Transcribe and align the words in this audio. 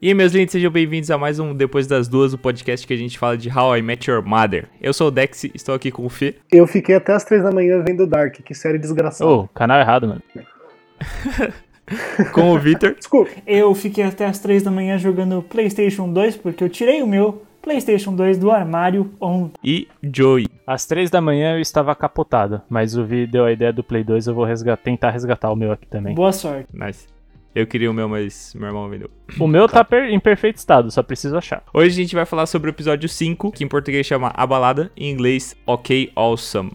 E 0.00 0.08
aí, 0.08 0.14
meus 0.14 0.32
lindos, 0.32 0.52
sejam 0.52 0.70
bem-vindos 0.70 1.10
a 1.10 1.18
mais 1.18 1.38
um 1.38 1.54
Depois 1.54 1.86
das 1.86 2.08
Duas, 2.08 2.32
o 2.32 2.38
podcast 2.38 2.86
que 2.86 2.92
a 2.92 2.96
gente 2.96 3.18
fala 3.18 3.36
de 3.36 3.48
How 3.48 3.76
I 3.76 3.82
Met 3.82 4.10
Your 4.10 4.24
Mother. 4.24 4.68
Eu 4.80 4.92
sou 4.92 5.08
o 5.08 5.10
Dex, 5.10 5.44
estou 5.54 5.74
aqui 5.74 5.90
com 5.90 6.06
o 6.06 6.08
Fê. 6.08 6.36
Eu 6.50 6.66
fiquei 6.66 6.94
até 6.94 7.12
as 7.12 7.24
três 7.24 7.42
da 7.42 7.50
manhã 7.50 7.82
vendo 7.86 8.06
Dark, 8.06 8.34
que 8.34 8.54
série 8.54 8.78
desgraçada. 8.78 9.28
Ô, 9.28 9.48
canal 9.48 9.80
errado, 9.80 10.06
mano. 10.06 10.22
com 12.32 12.52
o 12.52 12.58
Victor. 12.58 12.94
Desculpa. 12.94 13.30
Eu 13.46 13.74
fiquei 13.74 14.04
até 14.04 14.26
as 14.26 14.38
3 14.38 14.62
da 14.62 14.70
manhã 14.70 14.98
jogando 14.98 15.42
PlayStation 15.42 16.12
2 16.12 16.36
porque 16.36 16.62
eu 16.62 16.68
tirei 16.68 17.02
o 17.02 17.06
meu 17.06 17.42
PlayStation 17.62 18.14
2 18.14 18.38
do 18.38 18.50
armário 18.50 19.10
ontem. 19.20 19.54
E 19.64 19.88
Joey. 20.02 20.46
Às 20.66 20.84
3 20.86 21.10
da 21.10 21.20
manhã 21.20 21.54
eu 21.56 21.60
estava 21.60 21.94
capotado, 21.94 22.60
mas 22.68 22.96
o 22.96 23.04
Vi 23.04 23.26
deu 23.26 23.44
a 23.44 23.52
ideia 23.52 23.72
do 23.72 23.82
Play 23.84 24.04
2, 24.04 24.26
eu 24.26 24.34
vou 24.34 24.44
resgatar, 24.44 24.82
tentar 24.82 25.10
resgatar 25.10 25.50
o 25.50 25.56
meu 25.56 25.72
aqui 25.72 25.86
também. 25.86 26.14
Boa 26.14 26.32
sorte. 26.32 26.66
Nice. 26.72 27.06
Eu 27.54 27.66
queria 27.66 27.90
o 27.90 27.94
meu, 27.94 28.08
mas 28.08 28.54
meu 28.54 28.66
irmão 28.68 28.88
vendeu. 28.88 29.10
O 29.38 29.46
meu 29.46 29.68
tá 29.68 29.84
per- 29.84 30.08
em 30.10 30.18
perfeito 30.18 30.56
estado, 30.56 30.90
só 30.90 31.02
preciso 31.02 31.36
achar. 31.36 31.62
Hoje 31.74 31.88
a 31.88 32.02
gente 32.02 32.14
vai 32.14 32.24
falar 32.24 32.46
sobre 32.46 32.70
o 32.70 32.72
episódio 32.72 33.06
5, 33.08 33.52
que 33.52 33.62
em 33.62 33.68
português 33.68 34.06
chama 34.06 34.32
A 34.34 34.46
Balada, 34.46 34.90
em 34.96 35.10
inglês 35.10 35.54
Ok 35.66 36.10
Awesome. 36.16 36.72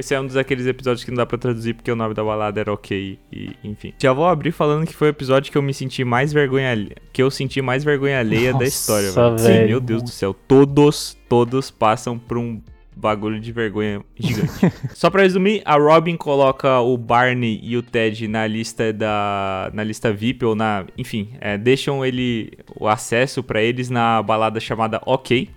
Esse 0.00 0.14
é 0.14 0.20
um 0.20 0.26
dos 0.26 0.34
aqueles 0.34 0.66
episódios 0.66 1.04
que 1.04 1.10
não 1.10 1.18
dá 1.18 1.26
pra 1.26 1.36
traduzir 1.36 1.74
porque 1.74 1.92
o 1.92 1.94
nome 1.94 2.14
da 2.14 2.24
balada 2.24 2.58
era 2.58 2.72
ok 2.72 3.18
e 3.30 3.50
enfim. 3.62 3.92
Já 3.98 4.14
vou 4.14 4.26
abrir 4.26 4.50
falando 4.50 4.86
que 4.86 4.94
foi 4.94 5.08
o 5.08 5.10
episódio 5.10 5.52
que 5.52 5.58
eu 5.58 5.62
me 5.62 5.74
senti 5.74 6.02
mais 6.04 6.32
vergonha 6.32 6.88
que 7.12 7.22
eu 7.22 7.30
senti 7.30 7.60
mais 7.60 7.84
vergonha 7.84 8.18
alheia 8.18 8.54
da 8.54 8.60
Nossa, 8.60 8.66
história, 8.66 9.12
velho. 9.12 9.36
velho. 9.36 9.68
Meu 9.68 9.80
Deus 9.80 10.02
do 10.02 10.08
céu, 10.08 10.32
todos, 10.32 11.18
todos 11.28 11.70
passam 11.70 12.18
por 12.18 12.38
um 12.38 12.62
bagulho 12.96 13.38
de 13.38 13.52
vergonha 13.52 14.02
gigante. 14.18 14.72
Só 14.94 15.10
pra 15.10 15.22
resumir, 15.22 15.60
a 15.66 15.76
Robin 15.76 16.16
coloca 16.16 16.80
o 16.80 16.96
Barney 16.96 17.60
e 17.62 17.76
o 17.76 17.82
Ted 17.82 18.26
na 18.26 18.46
lista 18.46 18.94
da 18.94 19.70
na 19.74 19.84
lista 19.84 20.10
VIP 20.10 20.46
ou 20.46 20.54
na, 20.54 20.86
enfim, 20.96 21.28
é, 21.42 21.58
deixam 21.58 22.02
ele 22.04 22.52
o 22.74 22.88
acesso 22.88 23.42
pra 23.42 23.62
eles 23.62 23.90
na 23.90 24.22
balada 24.22 24.58
chamada 24.60 24.98
OK. 25.04 25.50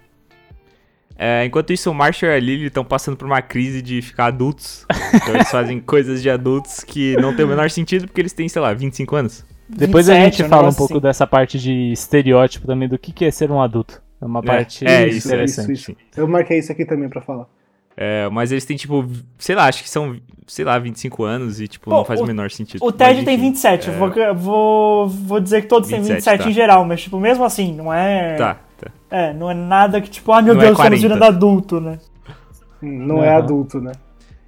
É, 1.18 1.46
enquanto 1.46 1.72
isso, 1.72 1.90
o 1.92 1.94
Marshall 1.94 2.32
e 2.32 2.36
a 2.36 2.40
Lily 2.40 2.66
estão 2.66 2.84
passando 2.84 3.16
por 3.16 3.26
uma 3.26 3.42
crise 3.42 3.82
de 3.82 4.02
ficar 4.02 4.26
adultos. 4.26 4.86
Então 5.14 5.36
eles 5.36 5.50
fazem 5.50 5.80
coisas 5.82 6.22
de 6.22 6.30
adultos 6.30 6.84
que 6.84 7.16
não 7.18 7.36
tem 7.36 7.46
o 7.46 7.48
menor 7.48 7.70
sentido 7.70 8.08
porque 8.08 8.22
eles 8.22 8.34
têm, 8.34 8.50
sei 8.50 8.62
lá, 8.62 8.74
25 8.74 9.16
anos. 9.16 9.46
Depois 9.70 10.10
a 10.10 10.14
27, 10.14 10.38
gente 10.38 10.50
fala 10.50 10.70
um 10.70 10.74
pouco 10.74 10.94
assim. 10.96 11.02
dessa 11.02 11.26
parte 11.26 11.58
de 11.60 11.92
estereótipo 11.92 12.68
também 12.68 12.88
do 12.90 12.98
que 12.98 13.26
é 13.26 13.32
ser 13.32 13.50
um 13.52 13.62
adulto. 13.62 14.02
É 14.22 14.26
uma 14.26 14.42
parte 14.42 14.86
é, 14.88 15.08
isso, 15.08 15.28
interessante. 15.28 15.72
Isso, 15.74 15.92
isso. 15.92 15.98
Eu 16.16 16.28
marquei 16.28 16.60
isso 16.60 16.72
aqui 16.72 16.86
também 16.86 17.10
pra 17.10 17.22
falar. 17.22 17.46
É, 17.96 18.28
mas 18.30 18.52
eles 18.52 18.66
têm, 18.66 18.76
tipo, 18.76 19.06
sei 19.38 19.56
lá, 19.56 19.66
acho 19.66 19.84
que 19.84 19.90
são, 19.90 20.16
sei 20.48 20.66
lá, 20.66 20.80
25 20.80 21.24
anos 21.24 21.62
e, 21.62 21.68
tipo, 21.68 21.90
Pô, 21.90 21.98
não 21.98 22.06
faz 22.06 22.20
o, 22.20 22.24
o- 22.24 22.28
menor 22.28 22.50
sentido. 22.50 22.84
O 22.84 22.92
Ted 22.92 23.16
Mas, 23.18 23.26
tem 23.26 23.36
enfim, 23.36 23.50
27. 23.52 23.90
é, 23.90 23.94
Vou, 23.94 24.12
vou, 24.36 25.08
vou 25.10 25.40
dizer 25.40 25.62
que 25.62 25.68
todos 25.68 25.90
27, 25.90 26.08
têm 26.08 26.16
27 26.16 26.44
tá. 26.44 26.50
em 26.50 26.54
geral, 26.54 26.86
mas, 26.86 27.02
tipo, 27.04 27.20
mesmo 27.20 27.44
assim, 27.44 27.74
não 27.74 27.94
é. 27.94 28.36
Tá. 28.36 28.58
É, 29.16 29.32
não 29.32 29.52
é 29.52 29.54
nada 29.54 30.02
que, 30.02 30.10
tipo, 30.10 30.32
ah, 30.32 30.42
meu 30.42 30.56
Não 30.56 30.62
é 30.62 30.66
Deus, 30.66 30.72
estamos 30.80 31.00
40. 31.00 31.02
virando 31.20 31.24
adulto, 31.24 31.80
né? 31.80 32.00
Hum, 32.82 33.06
Não 33.06 33.24
é 33.24 33.36
adulto, 33.36 33.80
né? 33.80 33.92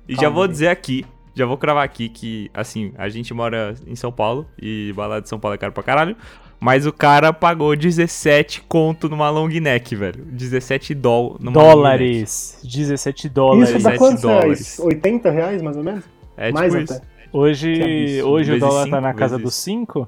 E 0.09 0.15
já 0.15 0.21
Calma 0.21 0.33
vou 0.33 0.43
aí. 0.45 0.49
dizer 0.49 0.67
aqui, 0.69 1.05
já 1.35 1.45
vou 1.45 1.55
cravar 1.55 1.83
aqui 1.83 2.09
que, 2.09 2.49
assim, 2.51 2.91
a 2.97 3.07
gente 3.07 3.31
mora 3.31 3.75
em 3.85 3.95
São 3.95 4.11
Paulo 4.11 4.47
e 4.59 4.91
balada 4.95 5.21
de 5.21 5.29
São 5.29 5.39
Paulo 5.39 5.53
é 5.53 5.57
caro 5.59 5.71
pra 5.71 5.83
caralho. 5.83 6.15
Mas 6.59 6.87
o 6.87 6.91
cara 6.91 7.31
pagou 7.31 7.75
17 7.75 8.61
conto 8.67 9.07
numa 9.07 9.29
long 9.29 9.47
neck, 9.49 9.95
velho. 9.95 10.23
17 10.25 10.95
doll 10.95 11.37
numa 11.39 11.61
long 11.61 11.67
neck. 11.67 11.75
Dólares. 11.75 12.59
17 12.63 13.29
dólares. 13.29 13.69
Isso 13.69 13.83
dá 13.83 13.91
17 13.91 13.97
quantos 13.99 14.21
dólares. 14.23 14.77
reais? 14.77 14.79
80 14.79 15.29
reais, 15.31 15.61
mais 15.61 15.77
ou 15.77 15.83
menos? 15.83 16.03
É 16.35 16.51
mais 16.51 16.73
tipo 16.73 16.83
até. 16.83 16.93
isso. 16.95 17.03
Hoje, 17.31 18.23
hoje 18.23 18.53
o 18.53 18.59
dólar 18.59 18.79
tá 18.79 18.85
cinco, 18.85 19.01
na 19.01 19.13
casa 19.13 19.37
dos 19.37 19.53
5. 19.53 20.07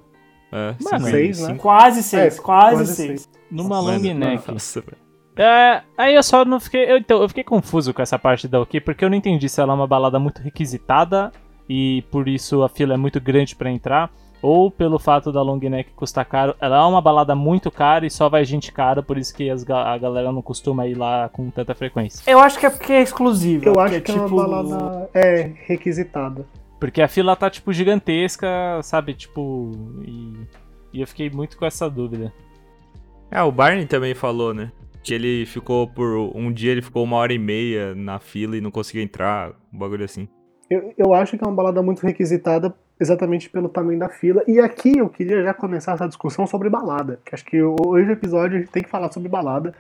É, 0.52 0.74
Mano, 0.82 0.98
cinco, 0.98 1.12
seis, 1.12 1.42
né? 1.42 1.56
Quase 1.60 2.02
6, 2.02 2.38
É, 2.38 2.42
quase 2.42 2.76
quase 2.78 2.96
6. 2.96 3.30
Numa 3.50 3.80
long 3.80 4.00
neck. 4.00 4.52
Nossa, 4.52 4.82
velho. 4.82 4.98
É, 5.38 5.84
aí 5.96 6.16
eu 6.16 6.24
só 6.24 6.44
não 6.44 6.60
fiquei. 6.60 6.92
Eu, 6.92 6.98
então, 6.98 7.22
eu 7.22 7.28
fiquei 7.28 7.44
confuso 7.44 7.94
com 7.94 8.02
essa 8.02 8.18
parte 8.18 8.48
da 8.48 8.60
OK, 8.60 8.82
porque 8.82 9.06
eu 9.06 9.10
não 9.10 9.18
entendi 9.18 9.48
se 9.48 9.62
ela 9.62 9.74
é 9.74 9.76
uma 9.76 9.88
balada 9.88 10.18
muito 10.18 10.42
requisitada 10.42 11.32
e 11.70 12.04
por 12.10 12.28
isso 12.28 12.64
a 12.64 12.70
fila 12.70 12.96
é 12.96 12.98
muito 12.98 13.22
grande 13.22 13.56
pra 13.56 13.70
entrar. 13.70 14.12
Ou 14.40 14.70
pelo 14.70 15.00
fato 15.00 15.32
da 15.32 15.42
long 15.42 15.58
neck 15.58 15.92
custar 15.94 16.24
caro. 16.24 16.56
Ela 16.62 16.78
é 16.78 16.82
uma 16.82 17.02
balada 17.02 17.34
muito 17.34 17.72
cara 17.72 18.06
e 18.06 18.10
só 18.10 18.30
vai 18.30 18.46
gente 18.46 18.72
cara, 18.72 19.02
por 19.02 19.18
isso 19.18 19.36
que 19.36 19.50
as 19.50 19.68
a 19.68 19.98
galera 19.98 20.32
não 20.32 20.44
costuma 20.44 20.86
ir 20.86 20.94
lá 20.94 21.28
com 21.30 21.50
tanta 21.50 21.74
frequência. 21.74 22.30
Eu 22.30 22.40
acho 22.40 22.60
que 22.60 22.66
é 22.68 22.70
porque 22.70 22.94
é 22.94 23.02
exclusivo. 23.02 23.66
Eu 23.66 23.74
porque, 23.74 23.96
acho 23.96 24.02
que 24.02 24.12
é 24.12 24.14
tipo, 24.14 24.28
uma 24.28 24.48
balada 24.48 25.10
é, 25.12 25.54
requisitada. 25.66 26.46
Porque 26.80 27.02
a 27.02 27.08
fila 27.08 27.36
tá, 27.36 27.50
tipo, 27.50 27.74
gigantesca, 27.74 28.48
sabe? 28.84 29.16
Tipo. 29.16 29.72
E, 30.06 30.34
e 30.94 31.02
eu 31.02 31.08
fiquei 31.08 31.30
muito 31.32 31.58
com 31.58 31.66
essa 31.66 31.90
dúvida. 31.90 32.32
É, 33.32 33.42
o 33.42 33.52
Barney 33.52 33.86
também 33.86 34.16
falou, 34.16 34.54
né? 34.54 34.72
Que 35.04 35.14
ele 35.14 35.46
ficou 35.46 35.88
por. 35.88 36.32
Um 36.36 36.52
dia 36.52 36.72
ele 36.72 36.82
ficou 36.82 37.04
uma 37.04 37.18
hora 37.18 37.34
e 37.34 37.40
meia 37.40 37.94
na 37.96 38.20
fila 38.20 38.58
e 38.58 38.62
não 38.62 38.72
conseguiu 38.72 39.04
entrar. 39.04 39.52
Um 39.74 39.78
bagulho 39.78 40.06
assim. 40.06 40.28
Eu, 40.70 40.94
eu 40.98 41.14
acho 41.14 41.38
que 41.38 41.44
é 41.44 41.48
uma 41.48 41.56
balada 41.56 41.82
muito 41.82 42.06
requisitada 42.06 42.74
exatamente 43.00 43.50
pelo 43.50 43.70
tamanho 43.70 44.00
da 44.00 44.10
fila. 44.10 44.44
E 44.48 44.60
aqui 44.60 44.98
eu 44.98 45.08
queria 45.08 45.44
já 45.44 45.54
começar 45.54 45.94
essa 45.94 46.08
discussão 46.08 46.46
sobre 46.48 46.70
balada. 46.70 47.20
Que 47.24 47.36
acho 47.36 47.46
que 47.46 47.62
hoje 47.62 48.10
o 48.10 48.12
episódio 48.12 48.58
a 48.58 48.60
gente 48.60 48.72
tem 48.72 48.84
que 48.84 48.90
falar 48.90 49.12
sobre 49.12 49.30
balada. 49.30 49.74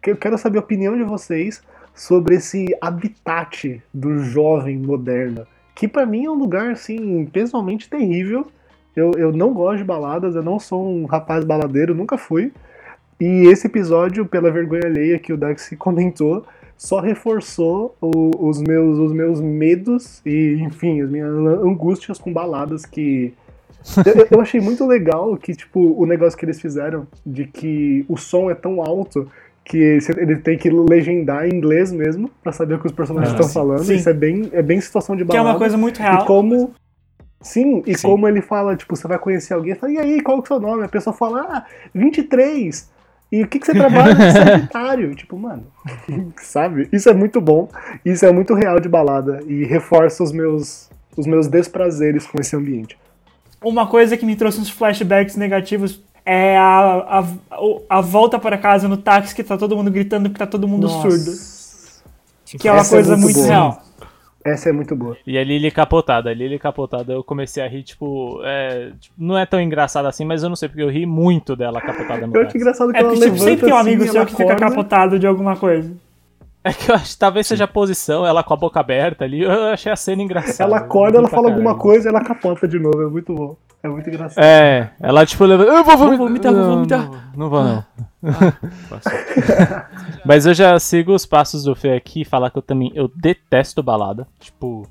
Que 0.00 0.12
eu 0.12 0.16
quero 0.16 0.38
saber 0.38 0.58
a 0.58 0.62
opinião 0.62 0.96
de 0.96 1.04
vocês 1.04 1.62
sobre 1.94 2.36
esse 2.36 2.66
habitat 2.80 3.82
do 3.92 4.18
jovem 4.18 4.78
moderno. 4.78 5.46
Que 5.74 5.86
pra 5.88 6.06
mim 6.06 6.24
é 6.24 6.30
um 6.30 6.34
lugar, 6.34 6.70
assim, 6.70 7.26
pessoalmente 7.26 7.88
terrível. 7.88 8.46
Eu, 8.94 9.12
eu 9.16 9.32
não 9.32 9.52
gosto 9.52 9.78
de 9.78 9.84
baladas, 9.84 10.34
eu 10.34 10.42
não 10.42 10.58
sou 10.58 10.86
um 10.86 11.04
rapaz 11.04 11.44
baladeiro, 11.44 11.94
nunca 11.94 12.16
fui. 12.16 12.52
E 13.20 13.46
esse 13.48 13.66
episódio, 13.66 14.24
pela 14.26 14.50
vergonha 14.50 14.86
alheia 14.86 15.18
que 15.18 15.32
o 15.32 15.36
Dax 15.36 15.70
comentou, 15.78 16.44
só 16.76 16.98
reforçou 17.00 17.94
o- 18.00 18.30
os, 18.48 18.60
meus, 18.62 18.98
os 18.98 19.12
meus 19.12 19.40
medos 19.40 20.22
e, 20.24 20.54
enfim, 20.62 21.02
as 21.02 21.10
minhas 21.10 21.28
angústias 21.62 22.18
com 22.18 22.32
baladas 22.32 22.86
que. 22.86 23.34
Eu, 24.04 24.26
eu 24.32 24.40
achei 24.42 24.60
muito 24.60 24.86
legal 24.86 25.34
que, 25.38 25.54
tipo, 25.54 25.80
o 25.98 26.04
negócio 26.04 26.38
que 26.38 26.44
eles 26.44 26.60
fizeram 26.60 27.06
de 27.24 27.46
que 27.46 28.04
o 28.08 28.16
som 28.16 28.50
é 28.50 28.54
tão 28.54 28.82
alto 28.82 29.26
que 29.64 29.98
ele 30.18 30.36
tem 30.36 30.58
que 30.58 30.68
legendar 30.68 31.46
em 31.46 31.54
inglês 31.54 31.90
mesmo 31.90 32.30
pra 32.42 32.52
saber 32.52 32.74
o 32.74 32.78
que 32.78 32.86
os 32.86 32.92
personagens 32.92 33.32
Ah, 33.32 33.36
estão 33.36 33.48
sim. 33.48 33.54
falando. 33.54 33.84
Sim. 33.84 33.94
Isso 33.94 34.08
é 34.10 34.12
bem, 34.12 34.50
é 34.52 34.60
bem 34.60 34.78
situação 34.82 35.16
de 35.16 35.24
Que 35.24 35.30
é 35.32 35.36
balada. 35.38 35.54
uma 35.54 35.58
coisa 35.58 35.78
muito 35.78 35.98
E 35.98 36.02
real. 36.02 36.26
como. 36.26 36.72
Sim, 37.40 37.82
e 37.86 37.96
Sim. 37.96 38.06
como 38.08 38.28
ele 38.28 38.42
fala, 38.42 38.76
tipo, 38.76 38.94
você 38.94 39.08
vai 39.08 39.18
conhecer 39.18 39.54
alguém, 39.54 39.74
fala, 39.74 39.92
e 39.94 39.98
aí, 39.98 40.20
qual 40.20 40.36
é 40.38 40.40
o 40.42 40.46
seu 40.46 40.60
nome? 40.60 40.84
A 40.84 40.88
pessoa 40.88 41.14
fala, 41.14 41.40
ah, 41.48 41.64
23. 41.94 42.90
E 43.32 43.42
o 43.44 43.48
que, 43.48 43.60
que 43.60 43.66
você 43.66 43.72
trabalha 43.72 44.14
de 44.14 44.32
Sagitário? 44.32 45.14
tipo, 45.14 45.38
mano, 45.38 45.64
sabe? 46.42 46.88
Isso 46.92 47.08
é 47.08 47.14
muito 47.14 47.40
bom, 47.40 47.68
isso 48.04 48.24
é 48.26 48.32
muito 48.32 48.54
real 48.54 48.80
de 48.80 48.88
balada 48.88 49.42
e 49.46 49.64
reforça 49.64 50.22
os 50.22 50.32
meus, 50.32 50.90
os 51.16 51.26
meus 51.26 51.46
desprazeres 51.46 52.26
com 52.26 52.40
esse 52.40 52.56
ambiente. 52.56 52.98
Uma 53.62 53.86
coisa 53.86 54.16
que 54.16 54.26
me 54.26 54.34
trouxe 54.36 54.60
uns 54.60 54.70
flashbacks 54.70 55.36
negativos 55.36 56.02
é 56.24 56.56
a, 56.56 57.20
a, 57.20 57.24
a 57.88 58.00
volta 58.00 58.38
para 58.38 58.58
casa 58.58 58.88
no 58.88 58.96
táxi 58.96 59.34
que 59.34 59.44
tá 59.44 59.56
todo 59.56 59.76
mundo 59.76 59.90
gritando 59.90 60.30
que 60.30 60.38
tá 60.38 60.46
todo 60.46 60.66
mundo 60.66 60.88
surdo. 60.88 61.32
Que 62.58 62.68
é 62.68 62.72
uma 62.72 62.80
Essa 62.80 62.94
é 62.94 62.98
coisa 62.98 63.16
muito 63.16 63.22
muito, 63.36 63.36
boa. 63.36 63.46
real. 63.46 63.82
Essa 64.44 64.70
é 64.70 64.72
muito 64.72 64.96
boa. 64.96 65.16
E 65.26 65.36
a 65.36 65.44
Lily 65.44 65.70
capotada, 65.70 66.30
a 66.30 66.34
Lily 66.34 66.58
capotada, 66.58 67.12
eu 67.12 67.22
comecei 67.22 67.62
a 67.62 67.68
rir, 67.68 67.82
tipo, 67.82 68.40
é, 68.42 68.92
tipo, 68.98 69.14
não 69.18 69.36
é 69.36 69.44
tão 69.44 69.60
engraçado 69.60 70.06
assim, 70.06 70.24
mas 70.24 70.42
eu 70.42 70.48
não 70.48 70.56
sei, 70.56 70.68
porque 70.68 70.82
eu 70.82 70.88
ri 70.88 71.04
muito 71.04 71.54
dela 71.54 71.80
capotada 71.80 72.26
no 72.26 72.34
Eu 72.34 72.46
acho 72.46 72.56
engraçado 72.56 72.90
que 72.90 72.96
É 72.96 73.00
ela 73.00 73.08
porque 73.10 73.24
tipo, 73.24 73.34
levanta 73.34 73.50
sempre 73.50 73.66
tem 73.66 73.74
um 73.74 73.78
assim, 73.78 73.88
amigo 73.88 74.02
ela 74.02 74.12
seu 74.12 74.26
que 74.26 74.32
fica 74.32 74.44
acorda, 74.44 74.68
capotado 74.68 75.18
de 75.18 75.26
alguma 75.26 75.56
coisa. 75.56 75.92
É 76.64 76.72
que 76.72 76.90
eu 76.90 76.94
acho 76.94 77.12
que 77.12 77.18
talvez 77.18 77.46
seja 77.46 77.64
a 77.64 77.68
posição, 77.68 78.26
ela 78.26 78.42
com 78.42 78.52
a 78.54 78.56
boca 78.56 78.80
aberta 78.80 79.24
ali, 79.24 79.42
eu 79.42 79.50
achei 79.68 79.90
a 79.92 79.96
cena 79.96 80.22
engraçada. 80.22 80.64
Ela 80.64 80.78
acorda, 80.78 81.18
ela 81.18 81.28
fala 81.28 81.48
alguma 81.48 81.70
caralho. 81.70 81.82
coisa 81.82 82.08
e 82.08 82.10
ela 82.10 82.22
capota 82.22 82.68
de 82.68 82.78
novo. 82.78 83.02
É 83.02 83.06
muito 83.10 83.34
bom. 83.34 83.56
É 83.82 83.88
muito 83.88 84.08
engraçado. 84.08 84.44
É, 84.44 84.90
ela 85.00 85.24
tipo 85.24 85.44
leva. 85.44 85.62
Eu 85.62 85.82
vou 85.82 85.96
vomitar, 85.96 86.18
vomitar, 86.18 86.52
vou 86.52 86.62
Não, 86.62 86.74
vomitar. 86.74 87.08
Não, 87.08 87.20
não 87.36 87.50
vou 87.50 87.64
não. 87.64 87.84
Passou. 88.90 89.12
Mas 90.24 90.44
eu 90.44 90.52
já 90.52 90.78
sigo 90.78 91.14
os 91.14 91.24
passos 91.24 91.64
do 91.64 91.74
Fê 91.74 91.92
aqui 91.92 92.22
e 92.22 92.24
falar 92.24 92.50
que 92.50 92.58
eu 92.58 92.62
também 92.62 92.92
eu 92.94 93.10
detesto 93.16 93.82
balada. 93.82 94.26
Tipo, 94.38 94.86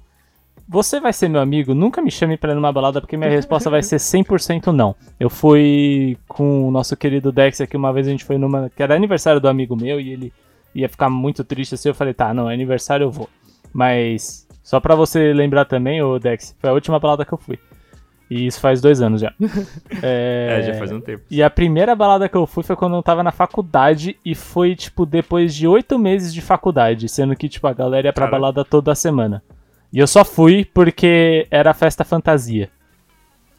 você 0.67 0.99
vai 0.99 1.13
ser 1.13 1.29
meu 1.29 1.39
amigo, 1.39 1.75
nunca 1.75 2.01
me 2.01 2.09
chame 2.09 2.35
pra 2.35 2.51
ir 2.51 2.55
numa 2.55 2.71
balada 2.71 2.99
porque 2.99 3.15
minha 3.15 3.29
resposta 3.29 3.69
vai 3.69 3.83
ser 3.83 3.97
100% 3.97 4.67
não. 4.67 4.95
Eu 5.19 5.29
fui 5.29 6.17
com 6.27 6.67
o 6.67 6.71
nosso 6.71 6.97
querido 6.97 7.31
Dex 7.31 7.61
aqui 7.61 7.77
uma 7.77 7.93
vez 7.93 8.07
a 8.07 8.11
gente 8.11 8.25
foi 8.25 8.39
numa 8.39 8.71
que 8.75 8.81
era 8.81 8.95
aniversário 8.95 9.39
do 9.39 9.47
amigo 9.47 9.75
meu 9.75 9.99
e 9.99 10.09
ele 10.11 10.33
ia 10.73 10.89
ficar 10.89 11.11
muito 11.11 11.43
triste 11.43 11.75
assim, 11.75 11.89
eu 11.89 11.95
falei: 11.95 12.13
"Tá, 12.15 12.33
não, 12.33 12.49
é 12.49 12.55
aniversário 12.55 13.03
eu 13.03 13.11
vou". 13.11 13.29
Mas 13.71 14.47
só 14.63 14.79
pra 14.79 14.95
você 14.95 15.31
lembrar 15.33 15.65
também, 15.65 16.01
o 16.01 16.17
Dex, 16.17 16.55
foi 16.59 16.69
a 16.71 16.73
última 16.73 16.99
balada 16.99 17.23
que 17.23 17.33
eu 17.33 17.37
fui. 17.37 17.59
E 18.29 18.45
isso 18.45 18.59
faz 18.59 18.79
dois 18.79 19.01
anos 19.01 19.21
já. 19.21 19.33
É, 20.03 20.61
já 20.65 20.73
faz 20.75 20.91
um 20.91 21.01
tempo. 21.01 21.23
E 21.31 21.41
a 21.41 21.49
primeira 21.49 21.95
balada 21.95 22.29
que 22.29 22.37
eu 22.37 22.45
fui 22.45 22.63
foi 22.63 22.75
quando 22.75 22.95
eu 22.95 23.03
tava 23.03 23.23
na 23.23 23.31
faculdade 23.31 24.17
e 24.23 24.35
foi, 24.35 24.75
tipo, 24.75 25.05
depois 25.05 25.53
de 25.55 25.67
oito 25.67 25.97
meses 25.97 26.33
de 26.33 26.41
faculdade, 26.41 27.09
sendo 27.09 27.35
que, 27.35 27.49
tipo, 27.49 27.65
a 27.67 27.73
galera 27.73 28.07
ia 28.07 28.13
pra 28.13 28.25
Caraca. 28.25 28.39
balada 28.39 28.63
toda 28.65 28.93
semana. 28.95 29.43
E 29.91 29.97
eu 29.97 30.05
só 30.07 30.23
fui 30.23 30.63
porque 30.63 31.47
era 31.49 31.73
festa 31.73 32.03
fantasia. 32.05 32.69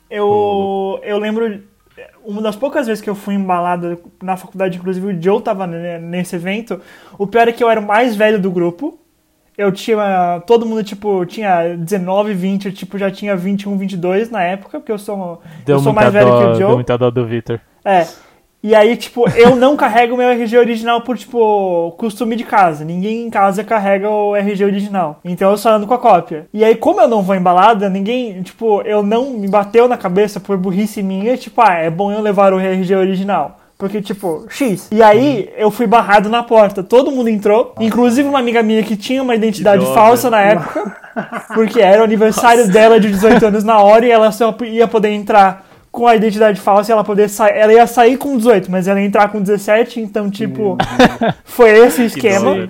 Eu, 0.08 1.00
eu 1.02 1.18
lembro, 1.18 1.62
uma 2.24 2.40
das 2.42 2.56
poucas 2.56 2.86
vezes 2.86 3.02
que 3.02 3.10
eu 3.10 3.14
fui 3.14 3.34
embalada 3.34 3.98
na 4.22 4.36
faculdade, 4.36 4.78
inclusive 4.78 5.06
o 5.06 5.22
Joe 5.22 5.40
tava 5.42 5.66
ne- 5.66 5.98
nesse 5.98 6.36
evento, 6.36 6.80
o 7.18 7.26
pior 7.26 7.48
é 7.48 7.52
que 7.52 7.62
eu 7.62 7.70
era 7.70 7.80
o 7.80 7.86
mais 7.86 8.16
velho 8.16 8.40
do 8.40 8.50
grupo. 8.50 8.98
Eu 9.60 9.70
tinha, 9.70 10.42
todo 10.46 10.64
mundo, 10.64 10.82
tipo, 10.82 11.26
tinha 11.26 11.76
19, 11.76 12.32
20, 12.32 12.64
eu, 12.66 12.72
tipo, 12.72 12.96
já 12.96 13.10
tinha 13.10 13.36
21, 13.36 13.76
22 13.76 14.30
na 14.30 14.42
época, 14.42 14.80
porque 14.80 14.90
eu 14.90 14.98
sou, 14.98 15.42
Deu 15.66 15.76
eu 15.76 15.80
sou 15.80 15.92
mais 15.92 16.10
velho 16.10 16.28
dó, 16.30 16.38
que 16.38 16.44
o 16.44 16.52
deu 16.52 16.60
Joe. 16.68 16.74
muita 16.76 16.96
dó 16.96 17.10
do 17.10 17.26
Victor. 17.26 17.60
É. 17.84 18.06
E 18.62 18.74
aí, 18.74 18.96
tipo, 18.96 19.28
eu 19.30 19.56
não 19.56 19.76
carrego 19.76 20.14
o 20.14 20.16
meu 20.16 20.30
RG 20.30 20.56
original 20.56 21.02
por, 21.02 21.18
tipo, 21.18 21.94
costume 21.98 22.36
de 22.36 22.44
casa. 22.44 22.84
Ninguém 22.84 23.26
em 23.26 23.30
casa 23.30 23.62
carrega 23.62 24.08
o 24.08 24.34
RG 24.34 24.64
original. 24.64 25.20
Então 25.24 25.50
eu 25.50 25.58
só 25.58 25.72
ando 25.72 25.86
com 25.86 25.94
a 25.94 25.98
cópia. 25.98 26.46
E 26.52 26.64
aí, 26.64 26.74
como 26.74 27.00
eu 27.02 27.08
não 27.08 27.22
vou 27.22 27.36
embalada, 27.36 27.90
ninguém, 27.90 28.42
tipo, 28.42 28.80
eu 28.82 29.02
não 29.02 29.30
me 29.30 29.48
bateu 29.48 29.86
na 29.86 29.96
cabeça 29.98 30.40
por 30.40 30.56
burrice 30.56 31.02
minha, 31.02 31.36
tipo, 31.36 31.60
ah, 31.60 31.74
é 31.74 31.90
bom 31.90 32.10
eu 32.10 32.22
levar 32.22 32.54
o 32.54 32.58
RG 32.58 32.94
original. 32.94 33.59
Porque, 33.80 34.02
tipo, 34.02 34.44
X. 34.50 34.88
E 34.92 35.02
aí, 35.02 35.50
eu 35.56 35.70
fui 35.70 35.86
barrado 35.86 36.28
na 36.28 36.42
porta. 36.42 36.82
Todo 36.82 37.10
mundo 37.10 37.30
entrou, 37.30 37.74
inclusive 37.80 38.28
uma 38.28 38.38
amiga 38.38 38.62
minha 38.62 38.82
que 38.82 38.94
tinha 38.94 39.22
uma 39.22 39.34
identidade 39.34 39.82
dó, 39.82 39.94
falsa 39.94 40.28
na 40.28 40.38
época. 40.38 40.94
Porque 41.54 41.80
era 41.80 42.02
o 42.02 42.04
aniversário 42.04 42.68
dela 42.68 43.00
de 43.00 43.10
18 43.10 43.46
anos 43.46 43.64
na 43.64 43.78
hora 43.78 44.04
e 44.06 44.10
ela 44.10 44.30
só 44.32 44.54
ia 44.66 44.86
poder 44.86 45.08
entrar 45.08 45.66
com 45.90 46.06
a 46.06 46.14
identidade 46.14 46.60
falsa 46.60 46.90
e 46.90 46.92
ela 46.92 47.02
poder 47.02 47.30
sair. 47.30 47.56
Ela 47.56 47.72
ia 47.72 47.86
sair 47.86 48.18
com 48.18 48.36
18, 48.36 48.70
mas 48.70 48.86
ela 48.86 49.00
ia 49.00 49.06
entrar 49.06 49.28
com 49.30 49.40
17, 49.40 49.98
então, 49.98 50.30
tipo, 50.30 50.76
foi 51.42 51.70
esse 51.70 52.04
esquema. 52.04 52.68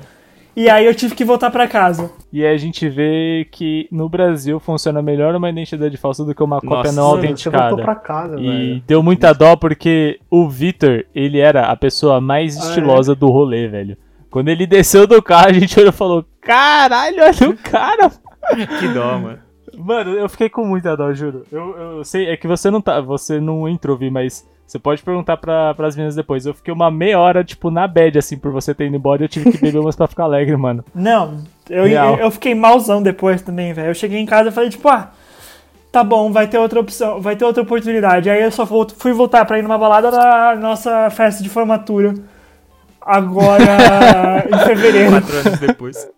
E 0.61 0.69
aí 0.69 0.85
eu 0.85 0.95
tive 0.95 1.15
que 1.15 1.25
voltar 1.25 1.51
pra 1.51 1.67
casa. 1.67 2.11
E 2.31 2.45
aí 2.45 2.55
a 2.55 2.59
gente 2.59 2.87
vê 2.89 3.49
que 3.51 3.89
no 3.91 4.09
Brasil 4.11 4.61
funciona 4.61 5.01
melhor 5.01 5.35
uma 5.35 5.49
identidade 5.49 5.97
falsa 5.97 6.23
do 6.25 6.35
que 6.35 6.43
uma 6.43 6.61
cópia 6.61 6.93
Nossa, 6.93 6.93
não 6.93 7.11
mano, 7.17 7.23
Você 7.37 7.49
voltou 7.49 7.61
autenticada. 7.61 7.83
pra 7.83 7.95
casa, 7.95 8.39
E 8.39 8.47
velho. 8.47 8.83
deu 8.87 9.03
muita 9.03 9.33
dó 9.33 9.57
porque 9.57 10.21
o 10.31 10.49
Victor, 10.51 11.07
ele 11.15 11.39
era 11.39 11.67
a 11.69 11.77
pessoa 11.77 12.21
mais 12.21 12.57
Ah, 12.59 12.61
é? 12.61 12.69
estilosa 12.69 13.15
do 13.15 13.29
rolê, 13.31 13.69
velho. 13.69 13.97
Quando 14.31 14.49
ele 14.49 14.67
desceu 14.67 15.07
do 15.07 15.23
carro, 15.23 15.49
a 15.49 15.53
gente 15.53 15.79
olhou 15.81 15.91
e 15.91 15.97
falou: 15.97 16.25
Caralho, 16.43 17.17
olha 17.23 17.51
o 17.51 17.57
cara. 17.57 18.11
Que 18.81 18.89
dó, 18.89 19.19
mano. 19.19 19.39
Mano, 19.79 20.11
eu 20.13 20.29
fiquei 20.29 20.49
com 20.51 20.65
muita 20.65 20.97
dó, 20.97 21.13
juro. 21.15 21.47
Eu, 21.51 21.77
eu 21.79 22.05
sei, 22.05 22.27
é 22.29 22.37
que 22.37 22.47
você 22.47 22.71
não 22.71 22.81
tá. 22.81 23.01
Você 23.01 23.41
não 23.41 23.69
entrou, 23.69 23.97
Vi, 23.97 24.11
mas 24.11 24.47
você 24.71 24.79
pode 24.79 25.03
perguntar 25.03 25.37
pra, 25.37 25.75
pras 25.75 25.97
meninas 25.97 26.15
depois. 26.15 26.47
Eu 26.47 26.55
fiquei 26.55 26.73
uma 26.73 26.93
meia 26.93 27.19
hora, 27.19 27.43
tipo, 27.43 27.73
na 27.73 27.89
bad, 27.89 28.17
assim, 28.17 28.39
por 28.39 28.53
você 28.53 28.73
ter 28.73 28.87
ido 28.87 28.95
embora 28.95 29.25
eu 29.25 29.29
tive 29.29 29.51
que 29.51 29.59
beber 29.59 29.81
umas 29.81 29.97
pra 29.97 30.07
ficar 30.07 30.23
alegre, 30.25 30.57
mano. 30.57 30.85
Não, 30.95 31.39
eu, 31.69 31.89
eu, 31.89 32.17
eu 32.19 32.31
fiquei 32.31 32.55
malzão 32.55 33.03
depois 33.03 33.43
também, 33.43 33.73
velho. 33.73 33.89
Eu 33.89 33.95
cheguei 33.95 34.21
em 34.21 34.27
casa 34.27 34.49
e 34.49 34.53
falei, 34.53 34.71
tipo, 34.71 34.89
ah, 34.89 35.11
tá 35.91 36.05
bom, 36.05 36.31
vai 36.31 36.47
ter 36.47 36.57
outra 36.59 36.79
opção, 36.79 37.21
vai 37.21 37.35
ter 37.35 37.45
outra 37.45 37.65
oportunidade. 37.65 38.31
Aí 38.31 38.41
eu 38.43 38.51
só 38.53 38.65
volto- 38.65 38.95
fui 38.95 39.13
voltar 39.13 39.45
pra 39.45 39.59
ir 39.59 39.63
numa 39.63 39.77
balada 39.77 40.09
da 40.09 40.55
nossa 40.55 41.11
festa 41.11 41.43
de 41.43 41.49
formatura. 41.49 42.15
Agora, 43.01 44.45
em 44.55 44.59
fevereiro. 44.67 45.11
Quatro 45.11 45.37
anos 45.37 45.59
depois. 45.59 46.09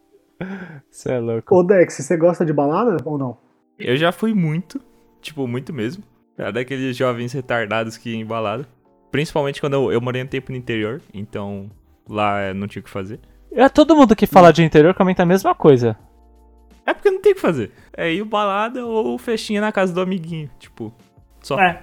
Você 0.91 1.13
é 1.13 1.19
louco. 1.19 1.57
Ô, 1.57 1.63
Dex, 1.63 1.95
você 1.95 2.19
gosta 2.19 2.45
de 2.45 2.53
balada 2.53 2.99
ou 3.07 3.17
não? 3.17 3.39
Eu 3.79 3.97
já 3.97 4.13
fui 4.13 4.35
muito, 4.35 4.79
tipo, 5.23 5.49
muito 5.49 5.73
mesmo. 5.73 6.05
Era 6.43 6.53
daqueles 6.53 6.97
jovens 6.97 7.33
retardados 7.33 7.97
que 7.97 8.11
iam 8.11 8.21
em 8.21 8.27
balada. 8.27 8.67
Principalmente 9.11 9.61
quando 9.61 9.75
eu, 9.75 9.93
eu 9.93 10.01
morei 10.01 10.23
um 10.23 10.27
tempo 10.27 10.51
no 10.51 10.59
interior, 10.59 11.01
então 11.15 11.71
lá 12.09 12.53
não 12.53 12.67
tinha 12.67 12.81
o 12.81 12.85
que 12.85 12.91
fazer. 12.91 13.21
É 13.53 13.69
todo 13.69 13.95
mundo 13.95 14.17
que 14.17 14.27
fala 14.27 14.53
de 14.53 14.65
interior 14.65 14.95
comenta 14.95 15.23
a 15.23 15.27
mesma 15.27 15.55
coisa. 15.55 15.97
É 16.85 16.93
porque 16.93 17.11
não 17.11 17.21
tem 17.21 17.33
o 17.33 17.35
que 17.37 17.41
fazer. 17.41 17.71
É 17.93 18.13
ir 18.13 18.25
balada 18.25 18.85
ou 18.85 19.17
festinha 19.19 19.61
na 19.61 19.71
casa 19.71 19.93
do 19.93 20.01
amiguinho, 20.01 20.51
tipo. 20.59 20.93
Só. 21.43 21.61
É, 21.61 21.83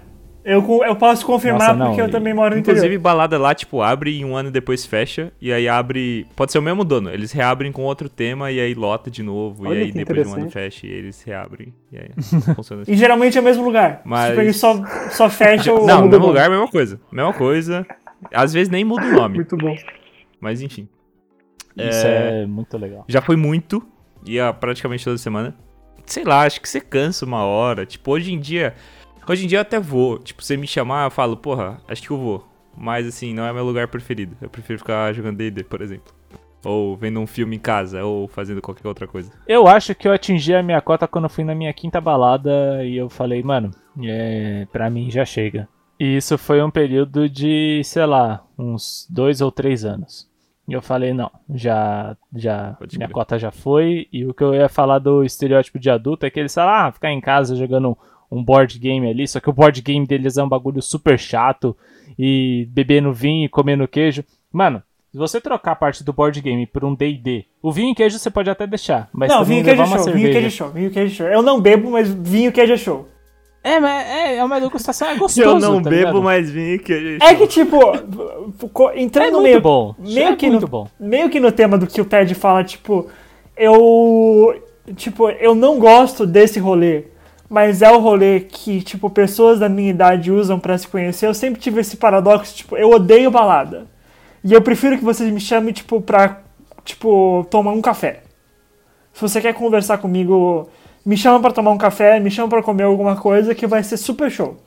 eu, 0.53 0.83
eu 0.83 0.95
posso 0.95 1.25
confirmar 1.25 1.59
Nossa, 1.69 1.73
não, 1.75 1.85
porque 1.87 2.01
eu 2.01 2.07
e- 2.07 2.11
também 2.11 2.33
moro 2.33 2.55
no 2.55 2.59
Inclusive, 2.61 2.85
interior. 2.85 3.01
balada 3.01 3.37
lá, 3.37 3.53
tipo, 3.55 3.81
abre 3.81 4.11
e 4.17 4.25
um 4.25 4.35
ano 4.35 4.49
depois 4.51 4.85
fecha. 4.85 5.31
E 5.41 5.51
aí 5.53 5.67
abre. 5.67 6.25
Pode 6.35 6.51
ser 6.51 6.59
o 6.59 6.61
mesmo 6.61 6.83
dono. 6.83 7.09
Eles 7.09 7.31
reabrem 7.31 7.71
com 7.71 7.83
outro 7.83 8.09
tema 8.09 8.51
e 8.51 8.59
aí 8.59 8.73
lota 8.73 9.09
de 9.11 9.21
novo. 9.23 9.67
Olha 9.67 9.79
e 9.79 9.81
aí 9.83 9.91
depois 9.91 10.23
de 10.27 10.27
um 10.33 10.37
ano 10.41 10.49
fecha 10.51 10.85
e 10.87 10.89
eles 10.91 11.21
reabrem. 11.23 11.73
E 11.91 11.97
aí 11.97 12.09
funciona 12.55 12.81
assim. 12.81 12.91
E 12.91 12.95
geralmente 12.97 13.37
é 13.37 13.41
o 13.41 13.43
mesmo 13.43 13.63
lugar. 13.63 14.01
Mas- 14.03 14.29
Tipo, 14.29 14.41
eles 14.41 14.57
só, 14.57 14.81
só 15.11 15.29
fecham 15.29 15.75
o... 15.83 15.85
Não, 15.85 16.07
mesmo 16.07 16.25
lugar, 16.27 16.49
mesma 16.49 16.67
coisa. 16.67 16.99
Mesma 17.11 17.33
coisa. 17.33 17.85
Às 18.33 18.51
vezes 18.53 18.69
nem 18.69 18.83
muda 18.83 19.05
o 19.05 19.11
nome. 19.13 19.35
Muito 19.35 19.55
bom. 19.55 19.75
Mas 20.41 20.61
enfim. 20.61 20.87
Isso 21.77 22.05
é, 22.07 22.45
muito 22.45 22.77
legal. 22.77 23.05
Já 23.07 23.21
foi 23.21 23.35
muito. 23.35 23.81
Ia 24.25 24.51
praticamente 24.51 25.03
toda 25.05 25.17
semana. 25.17 25.55
Sei 26.05 26.23
lá, 26.23 26.41
acho 26.41 26.59
que 26.59 26.67
você 26.67 26.81
cansa 26.81 27.23
uma 27.25 27.43
hora. 27.43 27.85
Tipo, 27.85 28.11
hoje 28.11 28.33
em 28.33 28.39
dia. 28.39 28.73
Hoje 29.29 29.45
em 29.45 29.47
dia 29.47 29.59
eu 29.59 29.61
até 29.61 29.79
vou. 29.79 30.17
Tipo, 30.17 30.43
você 30.43 30.57
me 30.57 30.65
chamar, 30.65 31.05
eu 31.05 31.11
falo, 31.11 31.37
porra, 31.37 31.79
acho 31.87 32.01
que 32.01 32.09
eu 32.09 32.17
vou. 32.17 32.47
Mas 32.75 33.05
assim, 33.05 33.31
não 33.31 33.45
é 33.45 33.53
meu 33.53 33.63
lugar 33.63 33.87
preferido. 33.87 34.35
Eu 34.41 34.49
prefiro 34.49 34.79
ficar 34.79 35.13
jogando 35.13 35.37
DD, 35.37 35.65
por 35.65 35.81
exemplo. 35.81 36.11
Ou 36.65 36.97
vendo 36.97 37.19
um 37.19 37.27
filme 37.27 37.55
em 37.55 37.59
casa, 37.59 38.03
ou 38.03 38.27
fazendo 38.27 38.59
qualquer 38.59 38.87
outra 38.87 39.05
coisa. 39.05 39.31
Eu 39.47 39.67
acho 39.67 39.93
que 39.93 40.07
eu 40.07 40.11
atingi 40.11 40.55
a 40.55 40.63
minha 40.63 40.81
cota 40.81 41.07
quando 41.07 41.25
eu 41.25 41.29
fui 41.29 41.43
na 41.43 41.53
minha 41.53 41.71
quinta 41.71 42.01
balada 42.01 42.83
e 42.83 42.97
eu 42.97 43.07
falei, 43.07 43.43
mano, 43.43 43.69
é, 44.03 44.65
pra 44.71 44.89
mim 44.89 45.11
já 45.11 45.23
chega. 45.23 45.69
E 45.99 46.17
isso 46.17 46.35
foi 46.35 46.63
um 46.63 46.71
período 46.71 47.29
de, 47.29 47.81
sei 47.83 48.07
lá, 48.07 48.43
uns 48.57 49.05
dois 49.11 49.41
ou 49.41 49.51
três 49.51 49.85
anos. 49.85 50.27
E 50.67 50.73
eu 50.73 50.81
falei, 50.81 51.13
não, 51.13 51.29
já, 51.53 52.17
já, 52.35 52.73
Pode 52.79 52.97
minha 52.97 53.07
crer. 53.07 53.13
cota 53.13 53.37
já 53.37 53.51
foi. 53.51 54.07
E 54.11 54.25
o 54.25 54.33
que 54.33 54.43
eu 54.43 54.55
ia 54.55 54.69
falar 54.69 54.97
do 54.97 55.23
estereótipo 55.23 55.77
de 55.77 55.89
adulto 55.89 56.25
é 56.25 56.31
que 56.31 56.39
eles 56.39 56.53
falam, 56.53 56.73
ah, 56.73 56.91
ficar 56.91 57.11
em 57.11 57.21
casa 57.21 57.55
jogando 57.55 57.95
um 58.31 58.43
board 58.43 58.77
game 58.79 59.07
ali, 59.09 59.27
só 59.27 59.39
que 59.39 59.49
o 59.49 59.53
board 59.53 59.81
game 59.81 60.05
deles 60.05 60.37
é 60.37 60.43
um 60.43 60.49
bagulho 60.49 60.81
super 60.81 61.17
chato 61.17 61.75
e 62.17 62.67
bebendo 62.71 63.11
vinho 63.13 63.45
e 63.45 63.49
comendo 63.49 63.87
queijo. 63.87 64.23
Mano, 64.51 64.81
se 65.11 65.17
você 65.17 65.41
trocar 65.41 65.71
a 65.71 65.75
parte 65.75 66.03
do 66.03 66.13
board 66.13 66.39
game 66.41 66.65
por 66.67 66.85
um 66.85 66.93
D&D, 66.93 67.45
o 67.61 67.71
vinho 67.71 67.91
e 67.91 67.95
queijo 67.95 68.19
você 68.19 68.29
pode 68.29 68.49
até 68.49 68.67
deixar, 68.67 69.09
mas 69.11 69.29
Não, 69.31 69.43
vinho, 69.43 69.63
queijo 69.63 69.81
levar 69.81 69.95
é 69.95 69.97
show, 69.97 70.05
vinho, 70.05 70.15
cerveja. 70.27 70.31
queijo 70.33 70.47
é 70.47 70.49
show, 70.51 70.69
vinho, 70.69 70.91
queijo 70.91 71.13
é 71.13 71.15
show. 71.17 71.27
Eu 71.27 71.41
não 71.41 71.59
bebo, 71.59 71.89
mas 71.91 72.09
vinho, 72.13 72.51
queijo 72.51 72.73
é 72.73 72.77
show. 72.77 73.07
É, 73.63 73.77
mas 73.79 74.07
é, 74.07 74.37
é 74.37 74.43
uma 74.43 74.59
degustação, 74.61 75.09
é 75.09 75.15
gostoso, 75.19 75.81
tá 75.81 75.89
ligado? 75.89 76.21
mais 76.21 76.49
vinho 76.49 76.79
que. 76.79 77.17
É 77.21 77.35
que, 77.35 77.47
tipo, 77.47 77.77
entrando 78.95 79.39
É 79.39 79.41
meio, 79.41 79.61
bom. 79.61 79.95
meio 79.99 80.27
é 80.29 80.35
que 80.35 80.47
muito 80.47 80.61
no, 80.61 80.67
bom. 80.67 80.87
meio 80.99 81.29
que 81.29 81.39
no 81.39 81.51
tema 81.51 81.77
do 81.77 81.85
que 81.87 81.99
o 81.99 82.05
Ted 82.05 82.33
fala, 82.35 82.63
tipo, 82.63 83.07
eu, 83.57 84.63
tipo, 84.95 85.29
eu 85.29 85.53
não 85.53 85.77
gosto 85.79 86.25
desse 86.25 86.59
rolê, 86.59 87.05
mas 87.49 87.81
é 87.81 87.91
o 87.91 87.97
rolê 87.99 88.41
que, 88.41 88.81
tipo, 88.81 89.09
pessoas 89.09 89.59
da 89.59 89.67
minha 89.67 89.89
idade 89.89 90.31
usam 90.31 90.59
pra 90.59 90.77
se 90.77 90.87
conhecer. 90.87 91.25
Eu 91.25 91.33
sempre 91.33 91.59
tive 91.59 91.81
esse 91.81 91.97
paradoxo, 91.97 92.55
tipo, 92.55 92.77
eu 92.77 92.91
odeio 92.91 93.31
balada. 93.31 93.87
E 94.43 94.53
eu 94.53 94.61
prefiro 94.61 94.97
que 94.97 95.03
vocês 95.03 95.31
me 95.33 95.39
chamem, 95.39 95.73
tipo, 95.73 95.99
pra, 95.99 96.41
tipo, 96.85 97.45
tomar 97.49 97.71
um 97.71 97.81
café. 97.81 98.21
Se 99.13 99.21
você 99.21 99.41
quer 99.41 99.53
conversar 99.53 99.97
comigo, 99.97 100.69
me 101.03 101.17
chama 101.17 101.39
pra 101.39 101.51
tomar 101.51 101.71
um 101.71 101.77
café, 101.77 102.19
me 102.19 102.29
chama 102.29 102.47
pra 102.47 102.61
comer 102.61 102.83
alguma 102.83 103.15
coisa 103.15 103.55
que 103.55 103.65
vai 103.65 103.81
ser 103.83 103.97
super 103.97 104.29
show. 104.29 104.57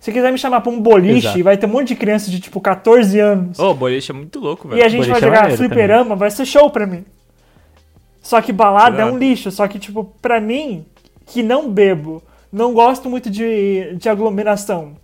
Se 0.00 0.10
quiser 0.10 0.32
me 0.32 0.38
chamar 0.38 0.62
pra 0.62 0.72
um 0.72 0.80
boliche, 0.80 1.26
Exato. 1.26 1.44
vai 1.44 1.58
ter 1.58 1.66
um 1.66 1.68
monte 1.68 1.88
de 1.88 1.94
criança 1.96 2.30
de, 2.30 2.40
tipo, 2.40 2.58
14 2.58 3.20
anos. 3.20 3.58
Ô, 3.58 3.74
boliche 3.74 4.10
é 4.10 4.14
muito 4.14 4.40
louco, 4.40 4.66
velho. 4.66 4.80
E 4.80 4.82
a 4.82 4.88
gente 4.88 5.00
vai 5.06 5.20
boliche 5.20 5.24
é 5.24 5.28
jogar 5.28 5.40
maneiro 5.42 5.58
fliperama, 5.62 6.16
vai 6.16 6.30
ser 6.30 6.46
show 6.46 6.70
pra 6.70 6.86
mim. 6.86 7.04
Só 8.22 8.40
que 8.40 8.50
balada 8.50 8.96
é 8.96 9.00
Exato. 9.02 9.14
um 9.14 9.18
lixo. 9.18 9.50
Só 9.50 9.68
que, 9.68 9.78
tipo, 9.78 10.04
pra 10.22 10.40
mim, 10.40 10.86
que 11.26 11.42
não 11.42 11.70
bebo, 11.70 12.22
não 12.52 12.72
gosto 12.74 13.08
muito 13.08 13.30
de, 13.30 13.94
de 13.96 14.08
aglomeração. 14.08 14.96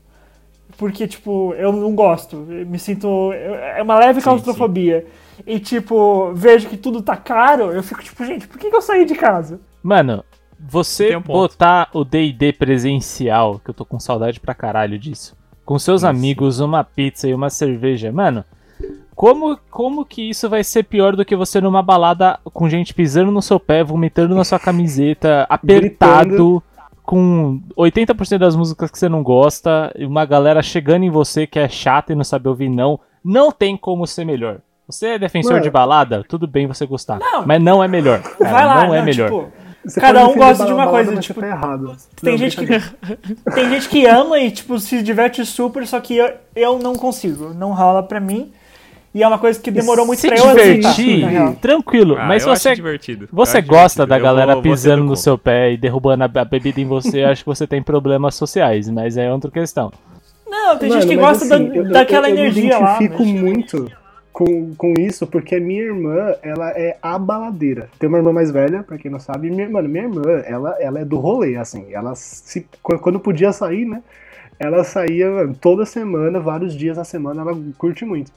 Porque, 0.76 1.06
tipo, 1.06 1.54
eu 1.54 1.72
não 1.72 1.94
gosto. 1.94 2.46
Eu 2.50 2.66
me 2.66 2.78
sinto. 2.78 3.32
É 3.32 3.82
uma 3.82 3.98
leve 3.98 4.20
Sim, 4.20 4.24
claustrofobia. 4.24 5.06
E, 5.46 5.58
tipo, 5.58 6.32
vejo 6.34 6.68
que 6.68 6.76
tudo 6.76 7.02
tá 7.02 7.16
caro, 7.16 7.72
eu 7.72 7.82
fico, 7.82 8.02
tipo, 8.02 8.24
gente, 8.24 8.46
por 8.46 8.58
que, 8.58 8.70
que 8.70 8.76
eu 8.76 8.82
saí 8.82 9.04
de 9.04 9.14
casa? 9.14 9.60
Mano, 9.82 10.24
você 10.58 11.16
um 11.16 11.20
botar 11.20 11.88
o 11.92 12.04
D&D 12.04 12.52
presencial, 12.54 13.60
que 13.62 13.70
eu 13.70 13.74
tô 13.74 13.84
com 13.84 14.00
saudade 14.00 14.40
pra 14.40 14.54
caralho 14.54 14.98
disso, 14.98 15.36
com 15.64 15.78
seus 15.78 16.00
Sim, 16.00 16.08
amigos, 16.08 16.60
uma 16.60 16.82
pizza 16.82 17.28
e 17.28 17.34
uma 17.34 17.50
cerveja, 17.50 18.10
mano, 18.10 18.44
como, 19.14 19.58
como 19.70 20.04
que 20.04 20.28
isso 20.28 20.48
vai 20.48 20.62
ser 20.62 20.84
pior 20.84 21.16
do 21.16 21.24
que 21.24 21.36
você 21.36 21.60
numa 21.60 21.82
balada 21.82 22.38
com 22.44 22.68
gente 22.68 22.92
pisando 22.94 23.30
no 23.30 23.40
seu 23.40 23.58
pé, 23.58 23.82
vomitando 23.82 24.34
na 24.34 24.44
sua 24.44 24.58
camiseta, 24.58 25.46
apertado, 25.48 26.28
Gritando. 26.28 26.62
Com 27.06 27.62
80% 27.78 28.38
das 28.38 28.56
músicas 28.56 28.90
que 28.90 28.98
você 28.98 29.08
não 29.08 29.22
gosta, 29.22 29.92
e 29.96 30.04
uma 30.04 30.24
galera 30.26 30.60
chegando 30.62 31.04
em 31.04 31.10
você 31.10 31.46
que 31.46 31.58
é 31.58 31.68
chata 31.68 32.12
e 32.12 32.16
não 32.16 32.24
sabe 32.24 32.48
ouvir 32.48 32.68
não, 32.68 32.98
não 33.24 33.50
tem 33.52 33.76
como 33.76 34.06
ser 34.06 34.24
melhor. 34.24 34.58
Você 34.88 35.06
é 35.08 35.18
defensor 35.18 35.52
Mano. 35.52 35.64
de 35.64 35.70
balada? 35.70 36.24
Tudo 36.28 36.46
bem 36.46 36.66
você 36.66 36.84
gostar. 36.86 37.18
Não. 37.18 37.46
Mas 37.46 37.62
não 37.62 37.82
é 37.82 37.88
melhor. 37.88 38.20
cara, 38.38 38.50
Vai 38.50 38.66
lá, 38.66 38.86
não 38.86 38.94
é 38.94 38.98
não, 38.98 39.04
melhor. 39.04 39.30
tipo, 39.30 39.52
Você 39.84 40.00
Cada 40.00 40.26
um 40.28 40.34
gosta 40.34 40.64
de 40.66 40.72
uma 40.72 40.84
balada, 40.84 41.06
coisa, 41.06 41.20
tipo, 41.20 41.40
tá 41.40 41.46
errado. 41.48 41.96
Tem 42.20 42.32
Não, 42.32 42.38
gente 42.38 42.56
que 42.56 42.66
tem 43.54 43.70
gente 43.70 43.88
que 43.88 44.06
ama 44.06 44.38
e 44.40 44.50
tipo 44.50 44.78
se 44.78 45.02
diverte 45.02 45.44
super, 45.46 45.86
só 45.86 46.00
que 46.00 46.16
eu, 46.16 46.32
eu 46.54 46.78
não 46.78 46.94
consigo, 46.94 47.54
não 47.54 47.72
rola 47.72 48.02
pra 48.02 48.20
mim. 48.20 48.52
E 49.16 49.22
é 49.22 49.26
uma 49.28 49.38
coisa 49.38 49.58
que 49.58 49.70
demorou 49.70 50.04
muito 50.06 50.20
Se 50.20 50.28
pra 50.28 50.36
eu 50.36 50.44
aceitar, 50.50 50.92
divertir, 50.92 51.20
na 51.22 51.28
real. 51.28 51.54
tranquilo. 51.54 52.16
Ah, 52.18 52.26
mas 52.26 52.42
eu 52.44 52.54
você, 52.54 52.68
acho 52.68 52.76
divertido. 52.76 53.26
você 53.32 53.56
Eu 53.56 53.60
acho 53.60 53.68
gosta 53.68 54.02
divertido. 54.04 54.06
da 54.08 54.16
Eu 54.18 54.22
galera 54.22 54.52
vou- 54.52 54.62
pisando 54.62 55.02
do 55.04 55.08
no 55.08 55.16
seu 55.16 55.38
pé 55.38 55.72
e 55.72 55.76
derrubando 55.78 56.22
a, 56.24 56.30
a 56.40 56.44
bebida 56.44 56.80
em 56.80 56.84
você, 56.84 57.24
eu 57.24 57.28
acho 57.28 57.42
que 57.42 57.48
você 57.48 57.66
tem 57.66 57.82
problemas 57.82 58.34
sociais, 58.34 58.90
mas 58.90 59.16
é 59.16 59.32
outra 59.32 59.50
questão. 59.50 59.90
Não, 60.46 60.76
tem 60.76 60.90
Mano, 60.90 61.00
gente 61.00 61.10
que 61.10 61.16
gosta 61.16 61.44
assim, 61.46 61.66
da, 61.68 61.74
eu- 61.76 61.88
daquela 61.90 62.28
eu, 62.28 62.36
energia 62.36 62.74
eu 62.74 62.80
lá. 62.80 62.98
me 62.98 63.06
identifico 63.06 63.24
mas- 63.24 63.40
muito 63.42 63.92
com, 64.34 64.74
com 64.76 64.92
isso, 64.98 65.26
porque 65.26 65.54
a 65.54 65.60
minha 65.60 65.82
irmã, 65.82 66.34
ela 66.42 66.68
é 66.72 66.98
a 67.00 67.18
baladeira. 67.18 67.88
Tem 67.98 68.06
uma 68.10 68.18
irmã 68.18 68.34
mais 68.34 68.50
velha, 68.50 68.82
pra 68.82 68.98
quem 68.98 69.10
não 69.10 69.18
sabe. 69.18 69.48
Minha, 69.48 69.66
mano, 69.70 69.88
minha 69.88 70.04
irmã, 70.04 70.22
ela, 70.44 70.76
ela 70.78 71.00
é 71.00 71.04
do 71.06 71.16
rolê, 71.16 71.56
assim. 71.56 71.86
Ela 71.90 72.14
se, 72.14 72.66
quando 72.82 73.00
quando 73.00 73.18
podia 73.18 73.50
sair, 73.50 73.86
né? 73.86 74.02
Ela 74.58 74.84
saía 74.84 75.30
mano, 75.30 75.56
toda 75.58 75.86
semana, 75.86 76.38
vários 76.38 76.74
dias 76.76 76.98
na 76.98 77.04
semana, 77.04 77.40
ela 77.40 77.58
curte 77.78 78.04
muito. 78.04 78.30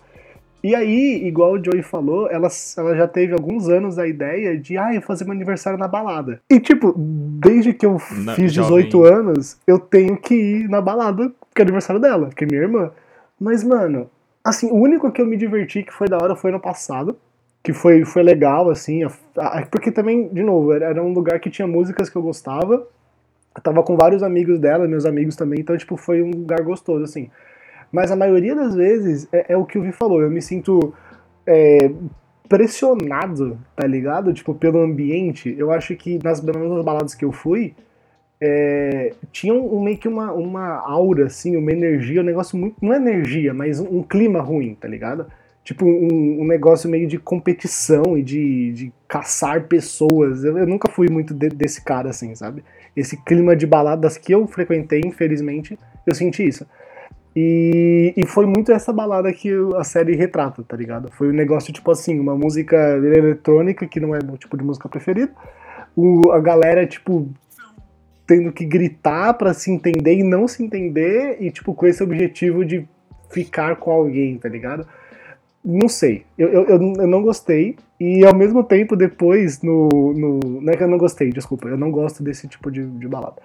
E 0.62 0.76
aí, 0.76 1.26
igual 1.26 1.54
o 1.54 1.64
Joey 1.64 1.82
falou, 1.82 2.30
ela, 2.30 2.50
ela 2.78 2.96
já 2.96 3.08
teve 3.08 3.32
alguns 3.34 3.70
anos 3.70 3.98
a 3.98 4.06
ideia 4.06 4.58
de 4.58 4.78
ah, 4.78 5.02
fazer 5.02 5.24
meu 5.24 5.34
aniversário 5.34 5.80
na 5.80 5.88
balada. 5.88 6.42
E 6.50 6.60
tipo, 6.60 6.94
desde 6.98 7.74
que 7.74 7.86
eu 7.86 7.94
Na- 8.26 8.36
fiz 8.36 8.52
jovem. 8.54 8.86
18 8.86 9.04
anos, 9.06 9.58
eu 9.66 9.80
tenho 9.80 10.18
que 10.18 10.36
ir 10.36 10.70
na 10.70 10.82
balada, 10.82 11.32
porque 11.50 11.62
é 11.62 11.64
aniversário 11.64 12.02
dela, 12.02 12.30
que 12.36 12.44
é 12.44 12.48
minha 12.48 12.62
irmã. 12.62 12.92
Mas, 13.40 13.64
mano, 13.64 14.10
assim, 14.44 14.70
o 14.70 14.76
único 14.76 15.10
que 15.12 15.22
eu 15.22 15.26
me 15.26 15.38
diverti 15.38 15.82
que 15.84 15.94
foi 15.94 16.10
da 16.10 16.18
hora 16.18 16.36
foi 16.36 16.52
no 16.52 16.60
passado. 16.60 17.16
Que 17.64 17.74
foi, 17.74 18.04
foi 18.06 18.24
legal, 18.24 18.70
assim. 18.70 19.04
a- 19.04 19.12
a- 19.38 19.66
porque 19.66 19.92
também, 19.92 20.28
de 20.28 20.44
novo, 20.44 20.74
era, 20.74 20.86
era 20.88 21.04
um 21.04 21.14
lugar 21.14 21.40
que 21.40 21.50
tinha 21.50 21.68
músicas 21.68 22.10
que 22.10 22.16
eu 22.18 22.22
gostava. 22.22 22.86
Eu 23.56 23.62
tava 23.64 23.82
com 23.84 23.96
vários 23.98 24.24
amigos 24.24 24.60
dela, 24.60 24.88
meus 24.88 25.06
amigos 25.06 25.36
também, 25.36 25.60
então, 25.62 25.76
tipo, 25.78 25.96
foi 25.98 26.22
um 26.22 26.32
lugar 26.32 26.62
gostoso, 26.62 27.04
assim. 27.04 27.30
Mas 27.92 28.12
a 28.12 28.16
maioria 28.16 28.56
das 28.56 28.76
vezes 28.76 29.28
é, 29.32 29.54
é 29.54 29.58
o 29.58 29.66
que 29.66 29.78
o 29.78 29.82
Vi 29.82 29.92
falou, 29.92 30.22
eu 30.22 30.30
me 30.30 30.42
sinto 30.42 30.94
é, 31.46 31.90
pressionado, 32.48 33.58
tá 33.76 33.86
ligado? 33.88 34.34
Tipo, 34.34 34.54
pelo 34.54 34.80
ambiente. 34.80 35.54
Eu 35.58 35.72
acho 35.72 35.96
que 35.96 36.20
nas, 36.24 36.42
nas 36.42 36.84
baladas 36.84 37.16
que 37.16 37.24
eu 37.26 37.32
fui, 37.32 37.74
é, 38.42 39.14
tinha 39.32 39.54
um- 39.54 39.82
meio 39.84 39.98
que 39.98 40.08
uma, 40.08 40.32
uma 40.34 40.68
aura, 40.80 41.26
assim, 41.26 41.56
uma 41.56 41.72
energia, 41.72 42.22
um 42.22 42.26
negócio 42.26 42.58
muito. 42.58 42.76
Não 42.82 42.94
é 42.94 42.98
energia, 42.98 43.54
mas 43.54 43.80
um, 43.80 44.00
um 44.00 44.04
clima 44.04 44.42
ruim, 44.42 44.76
tá 44.80 44.88
ligado? 44.88 45.26
Tipo, 45.64 45.86
um, 45.86 46.42
um 46.42 46.48
negócio 46.48 46.90
meio 46.90 47.08
de 47.08 47.20
competição 47.20 48.18
e 48.18 48.24
de, 48.24 48.72
de 48.74 48.94
caçar 49.08 49.64
pessoas. 49.68 50.44
Eu, 50.44 50.58
eu 50.58 50.66
nunca 50.66 50.90
fui 50.90 51.08
muito 51.10 51.34
de- 51.34 51.50
desse 51.50 51.84
cara, 51.84 52.10
assim, 52.10 52.34
sabe? 52.34 52.64
Esse 52.96 53.18
clima 53.24 53.56
de 53.56 53.68
baladas 53.68 54.18
que 54.18 54.34
eu 54.34 54.48
frequentei, 54.48 55.02
infelizmente, 55.06 55.78
eu 56.08 56.16
senti 56.16 56.48
isso. 56.48 56.66
E, 57.36 58.14
e 58.18 58.26
foi 58.26 58.46
muito 58.46 58.72
essa 58.72 58.92
balada 58.92 59.32
que 59.32 59.50
a 59.78 59.84
série 59.84 60.16
retrata, 60.16 60.64
tá 60.64 60.76
ligado? 60.76 61.12
Foi 61.12 61.30
um 61.30 61.34
negócio, 61.34 61.72
tipo 61.72 61.92
assim, 61.92 62.20
uma 62.20 62.36
música 62.36 62.76
eletrônica, 62.98 63.88
que 63.88 64.00
não 64.00 64.16
é 64.16 64.20
meu 64.24 64.38
tipo 64.38 64.58
de 64.58 64.64
música 64.64 64.90
preferida. 64.90 65.32
O, 65.96 66.32
a 66.32 66.40
galera, 66.40 66.86
tipo, 66.88 67.30
tendo 68.26 68.52
que 68.52 68.66
gritar 68.66 69.34
pra 69.36 69.54
se 69.54 69.72
entender 69.72 70.16
e 70.16 70.24
não 70.24 70.48
se 70.48 70.64
entender, 70.64 71.38
e, 71.40 71.52
tipo, 71.52 71.74
com 71.74 71.86
esse 71.86 72.02
objetivo 72.04 72.66
de 72.66 72.88
ficar 73.30 73.76
com 73.76 73.92
alguém, 73.92 74.38
tá 74.38 74.50
ligado? 74.50 74.88
Não 75.64 75.88
sei. 75.88 76.26
Eu, 76.38 76.50
eu, 76.50 76.66
eu, 76.66 76.94
eu 76.98 77.08
não 77.08 77.22
gostei. 77.22 77.76
E 78.00 78.26
ao 78.26 78.34
mesmo 78.34 78.64
tempo, 78.64 78.96
depois, 78.96 79.62
no, 79.62 79.90
no. 80.14 80.40
Não 80.62 80.74
é 80.74 80.78
que 80.78 80.84
eu 80.84 80.88
não 80.88 80.98
gostei, 80.98 81.32
desculpa. 81.32 81.68
Eu 81.68 81.78
não 81.78 81.92
gosto 81.92 82.24
desse 82.24 82.48
tipo 82.48 82.72
de, 82.72 82.86
de 82.86 83.08
balada. 83.08 83.42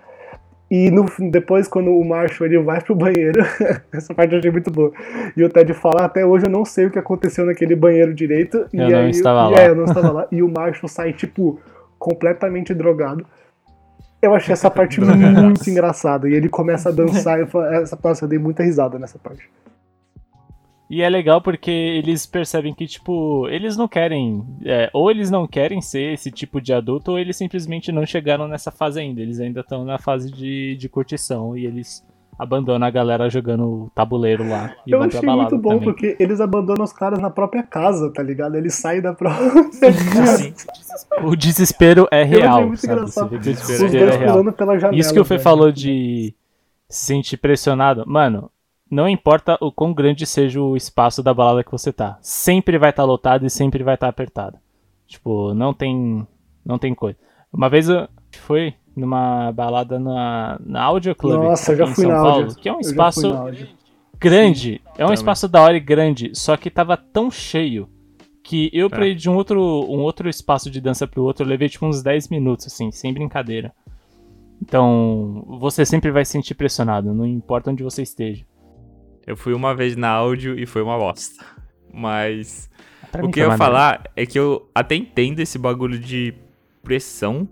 E 0.76 0.90
no, 0.90 1.06
depois, 1.30 1.68
quando 1.68 1.96
o 1.96 2.04
Marshall 2.04 2.48
ele 2.48 2.58
vai 2.58 2.80
pro 2.80 2.96
banheiro, 2.96 3.40
essa 3.94 4.12
parte 4.12 4.32
eu 4.32 4.40
achei 4.40 4.50
muito 4.50 4.72
boa. 4.72 4.92
E 5.36 5.44
o 5.44 5.48
Ted 5.48 5.72
fala: 5.72 6.04
Até 6.04 6.26
hoje 6.26 6.46
eu 6.46 6.50
não 6.50 6.64
sei 6.64 6.86
o 6.86 6.90
que 6.90 6.98
aconteceu 6.98 7.46
naquele 7.46 7.76
banheiro 7.76 8.12
direito. 8.12 8.66
Eu 8.72 8.88
e 8.88 8.90
não 8.90 8.98
aí, 8.98 9.10
estava 9.10 9.50
e 9.50 9.54
lá. 9.54 9.60
É, 9.60 9.68
eu 9.68 9.76
não 9.76 9.84
estava 9.84 10.10
lá. 10.10 10.26
E 10.32 10.42
o 10.42 10.48
Marshall 10.48 10.88
sai, 10.88 11.12
tipo, 11.12 11.60
completamente 11.96 12.74
drogado. 12.74 13.24
Eu 14.20 14.34
achei 14.34 14.52
essa 14.52 14.68
parte 14.68 15.00
muito 15.00 15.70
engraçada. 15.70 16.28
E 16.28 16.34
ele 16.34 16.48
começa 16.48 16.88
a 16.88 16.92
dançar. 16.92 17.38
Eu 17.38 17.46
falo, 17.46 17.66
essa, 17.66 17.96
nossa, 18.02 18.24
eu 18.24 18.28
dei 18.28 18.40
muita 18.40 18.64
risada 18.64 18.98
nessa 18.98 19.16
parte. 19.16 19.48
E 20.94 21.02
é 21.02 21.08
legal 21.08 21.40
porque 21.40 21.70
eles 21.70 22.24
percebem 22.24 22.72
que, 22.72 22.86
tipo, 22.86 23.48
eles 23.48 23.76
não 23.76 23.88
querem. 23.88 24.44
é, 24.64 24.88
ou 24.92 25.10
eles 25.10 25.28
não 25.30 25.44
querem 25.46 25.80
ser 25.80 26.12
esse 26.12 26.30
tipo 26.30 26.60
de 26.60 26.72
adulto, 26.72 27.10
ou 27.10 27.18
eles 27.18 27.36
simplesmente 27.36 27.90
não 27.90 28.06
chegaram 28.06 28.46
nessa 28.46 28.70
fase 28.70 29.00
ainda. 29.00 29.20
Eles 29.20 29.40
ainda 29.40 29.60
estão 29.60 29.84
na 29.84 29.98
fase 29.98 30.30
de, 30.30 30.76
de 30.76 30.88
curtição 30.88 31.56
e 31.56 31.66
eles 31.66 32.04
abandonam 32.38 32.86
a 32.86 32.90
galera 32.90 33.28
jogando 33.30 33.90
tabuleiro 33.94 34.48
lá 34.48 34.74
e 34.84 34.90
eu 34.90 34.98
vão 34.98 35.08
pra 35.08 35.18
achei 35.18 35.26
balada 35.28 35.50
muito 35.50 35.62
bom, 35.62 35.70
também. 35.78 35.84
porque 35.84 36.16
eles 36.18 36.40
abandonam 36.40 36.82
os 36.84 36.92
caras 36.92 37.20
na 37.20 37.30
própria 37.30 37.62
casa, 37.62 38.12
tá 38.12 38.22
ligado? 38.24 38.56
Eles 38.56 38.74
saem 38.74 39.00
da 39.00 39.12
própria. 39.14 39.50
Sim. 40.26 40.52
O 41.22 41.36
desespero 41.36 42.08
é 42.10 42.22
Eu 42.22 42.26
real, 42.26 42.66
muito 42.66 42.80
sabe? 42.80 42.92
engraçado. 42.92 43.32
O 43.32 43.36
Os 43.36 43.40
desespero 43.40 43.90
dois 43.90 44.14
é 44.14 44.18
real. 44.18 44.32
pulando 44.38 44.52
pela 44.52 44.78
janela. 44.78 45.00
Isso 45.00 45.12
que 45.14 45.20
o 45.20 45.24
Fê 45.24 45.34
velho. 45.34 45.42
falou 45.44 45.70
de 45.72 46.34
se 46.88 47.06
sentir 47.06 47.36
pressionado, 47.36 48.04
mano, 48.06 48.50
não 48.94 49.08
importa 49.08 49.58
o 49.60 49.72
quão 49.72 49.92
grande 49.92 50.24
seja 50.24 50.60
o 50.60 50.76
espaço 50.76 51.22
da 51.22 51.34
balada 51.34 51.64
que 51.64 51.72
você 51.72 51.92
tá, 51.92 52.16
sempre 52.20 52.78
vai 52.78 52.90
estar 52.90 53.04
lotado 53.04 53.44
e 53.44 53.50
sempre 53.50 53.82
vai 53.82 53.94
estar 53.94 54.08
apertado. 54.08 54.56
Tipo, 55.06 55.52
não 55.52 55.74
tem, 55.74 56.26
não 56.64 56.78
tem 56.78 56.94
coisa. 56.94 57.18
Uma 57.52 57.68
vez 57.68 57.88
eu 57.88 58.08
foi 58.38 58.74
numa 58.96 59.50
balada 59.52 59.98
na, 59.98 60.58
na 60.64 60.82
Audio 60.82 61.14
Club 61.14 61.42
Nossa, 61.42 61.74
já 61.74 61.84
em 61.84 61.94
fui 61.94 62.04
São 62.04 62.12
na 62.12 62.22
Paulo, 62.22 62.42
áudio. 62.44 62.56
que 62.56 62.68
é 62.68 62.72
um 62.72 62.76
fui 62.76 62.84
espaço 62.90 63.20
grande, 64.18 64.80
é 64.86 64.88
um 65.02 65.06
também. 65.08 65.14
espaço 65.14 65.48
da 65.48 65.60
hora 65.62 65.76
e 65.76 65.80
grande, 65.80 66.30
só 66.34 66.56
que 66.56 66.70
tava 66.70 66.96
tão 66.96 67.30
cheio 67.30 67.88
que 68.42 68.70
eu 68.72 68.88
pra 68.88 69.06
É. 69.06 69.08
ir 69.10 69.14
de 69.16 69.28
um 69.28 69.34
outro, 69.34 69.60
um 69.60 70.00
outro 70.02 70.28
espaço 70.28 70.70
de 70.70 70.80
dança 70.80 71.06
pro 71.06 71.22
outro, 71.24 71.44
eu 71.44 71.48
levei 71.48 71.68
tipo 71.68 71.84
uns 71.86 72.02
10 72.02 72.28
minutos, 72.28 72.66
assim, 72.66 72.90
sem 72.92 73.12
brincadeira. 73.12 73.72
Então, 74.62 75.44
você 75.58 75.84
sempre 75.84 76.10
vai 76.10 76.24
se 76.24 76.32
sentir 76.32 76.54
pressionado, 76.54 77.12
não 77.12 77.26
importa 77.26 77.70
onde 77.70 77.82
você 77.82 78.02
esteja. 78.02 78.44
Eu 79.26 79.36
fui 79.36 79.54
uma 79.54 79.74
vez 79.74 79.96
na 79.96 80.08
áudio 80.08 80.58
e 80.58 80.66
foi 80.66 80.82
uma 80.82 80.98
bosta. 80.98 81.44
Mas 81.92 82.68
Pra 83.14 83.24
o 83.24 83.30
que 83.30 83.40
eu 83.40 83.48
ia 83.48 83.56
falar 83.56 84.10
é 84.16 84.26
que 84.26 84.36
eu 84.36 84.68
até 84.74 84.96
entendo 84.96 85.38
esse 85.38 85.56
bagulho 85.56 85.98
de 85.98 86.34
pressão, 86.82 87.48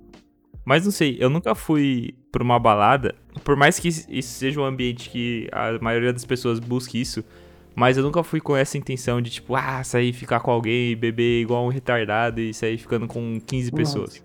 mas 0.64 0.84
não 0.84 0.90
sei, 0.90 1.16
eu 1.20 1.30
nunca 1.30 1.54
fui 1.54 2.14
pra 2.32 2.42
uma 2.42 2.58
balada, 2.58 3.14
por 3.44 3.54
mais 3.54 3.78
que 3.78 3.86
isso 3.86 4.30
seja 4.30 4.60
um 4.60 4.64
ambiente 4.64 5.08
que 5.08 5.48
a 5.52 5.78
maioria 5.80 6.12
das 6.12 6.24
pessoas 6.24 6.58
busque 6.58 7.00
isso, 7.00 7.24
mas 7.76 7.96
eu 7.96 8.02
nunca 8.02 8.24
fui 8.24 8.40
com 8.40 8.56
essa 8.56 8.76
intenção 8.76 9.22
de 9.22 9.30
tipo, 9.30 9.54
ah, 9.54 9.84
sair 9.84 10.12
ficar 10.12 10.40
com 10.40 10.50
alguém, 10.50 10.96
beber 10.96 11.42
igual 11.42 11.64
um 11.64 11.68
retardado 11.68 12.40
e 12.40 12.52
sair 12.52 12.76
ficando 12.76 13.06
com 13.06 13.40
15 13.40 13.70
pessoas. 13.72 14.24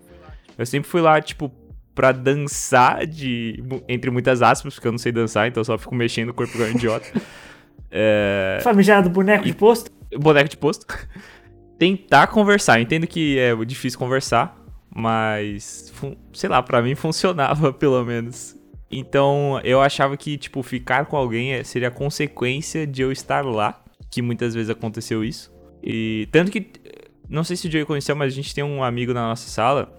Eu 0.56 0.66
sempre 0.66 0.88
fui 0.90 1.00
lá, 1.00 1.20
tipo, 1.20 1.52
pra 1.98 2.12
dançar 2.12 3.04
de 3.04 3.60
entre 3.88 4.08
muitas 4.08 4.40
aspas, 4.40 4.74
porque 4.74 4.86
eu 4.86 4.92
não 4.92 4.98
sei 5.00 5.10
dançar, 5.10 5.48
então 5.48 5.60
eu 5.60 5.64
só 5.64 5.76
fico 5.76 5.96
mexendo 5.96 6.28
o 6.28 6.34
corpo 6.34 6.54
igual 6.54 6.68
um 6.70 6.72
idiota. 6.72 7.06
É, 7.90 8.58
Famigerado 8.62 9.08
boneco 9.08 9.44
de 9.46 9.54
posto. 9.54 9.90
boneco 10.14 10.46
de 10.50 10.58
posto. 10.58 10.84
Tentar 11.78 12.26
conversar. 12.26 12.78
Entendo 12.80 13.06
que 13.06 13.38
é 13.38 13.56
difícil 13.64 13.98
conversar, 13.98 14.54
mas 14.94 15.90
sei 16.34 16.50
lá, 16.50 16.62
pra 16.62 16.82
mim 16.82 16.94
funcionava 16.94 17.72
pelo 17.74 18.04
menos. 18.04 18.54
Então 18.90 19.58
eu 19.64 19.80
achava 19.80 20.18
que 20.18 20.36
tipo 20.36 20.62
ficar 20.62 21.06
com 21.06 21.16
alguém 21.16 21.54
é- 21.54 21.64
seria 21.64 21.90
consequência 21.90 22.86
de 22.86 23.00
eu 23.00 23.10
estar 23.10 23.42
lá, 23.42 23.82
que 24.10 24.20
muitas 24.20 24.54
vezes 24.54 24.68
aconteceu 24.68 25.24
isso. 25.24 25.50
E 25.82 26.28
tanto 26.30 26.50
que 26.52 26.70
não 27.26 27.42
sei 27.42 27.56
se 27.56 27.68
o 27.68 27.72
Joey 27.72 27.86
conheceu, 27.86 28.14
mas 28.14 28.32
a 28.34 28.36
gente 28.36 28.54
tem 28.54 28.62
um 28.62 28.84
amigo 28.84 29.14
na 29.14 29.22
nossa 29.28 29.48
sala 29.48 29.90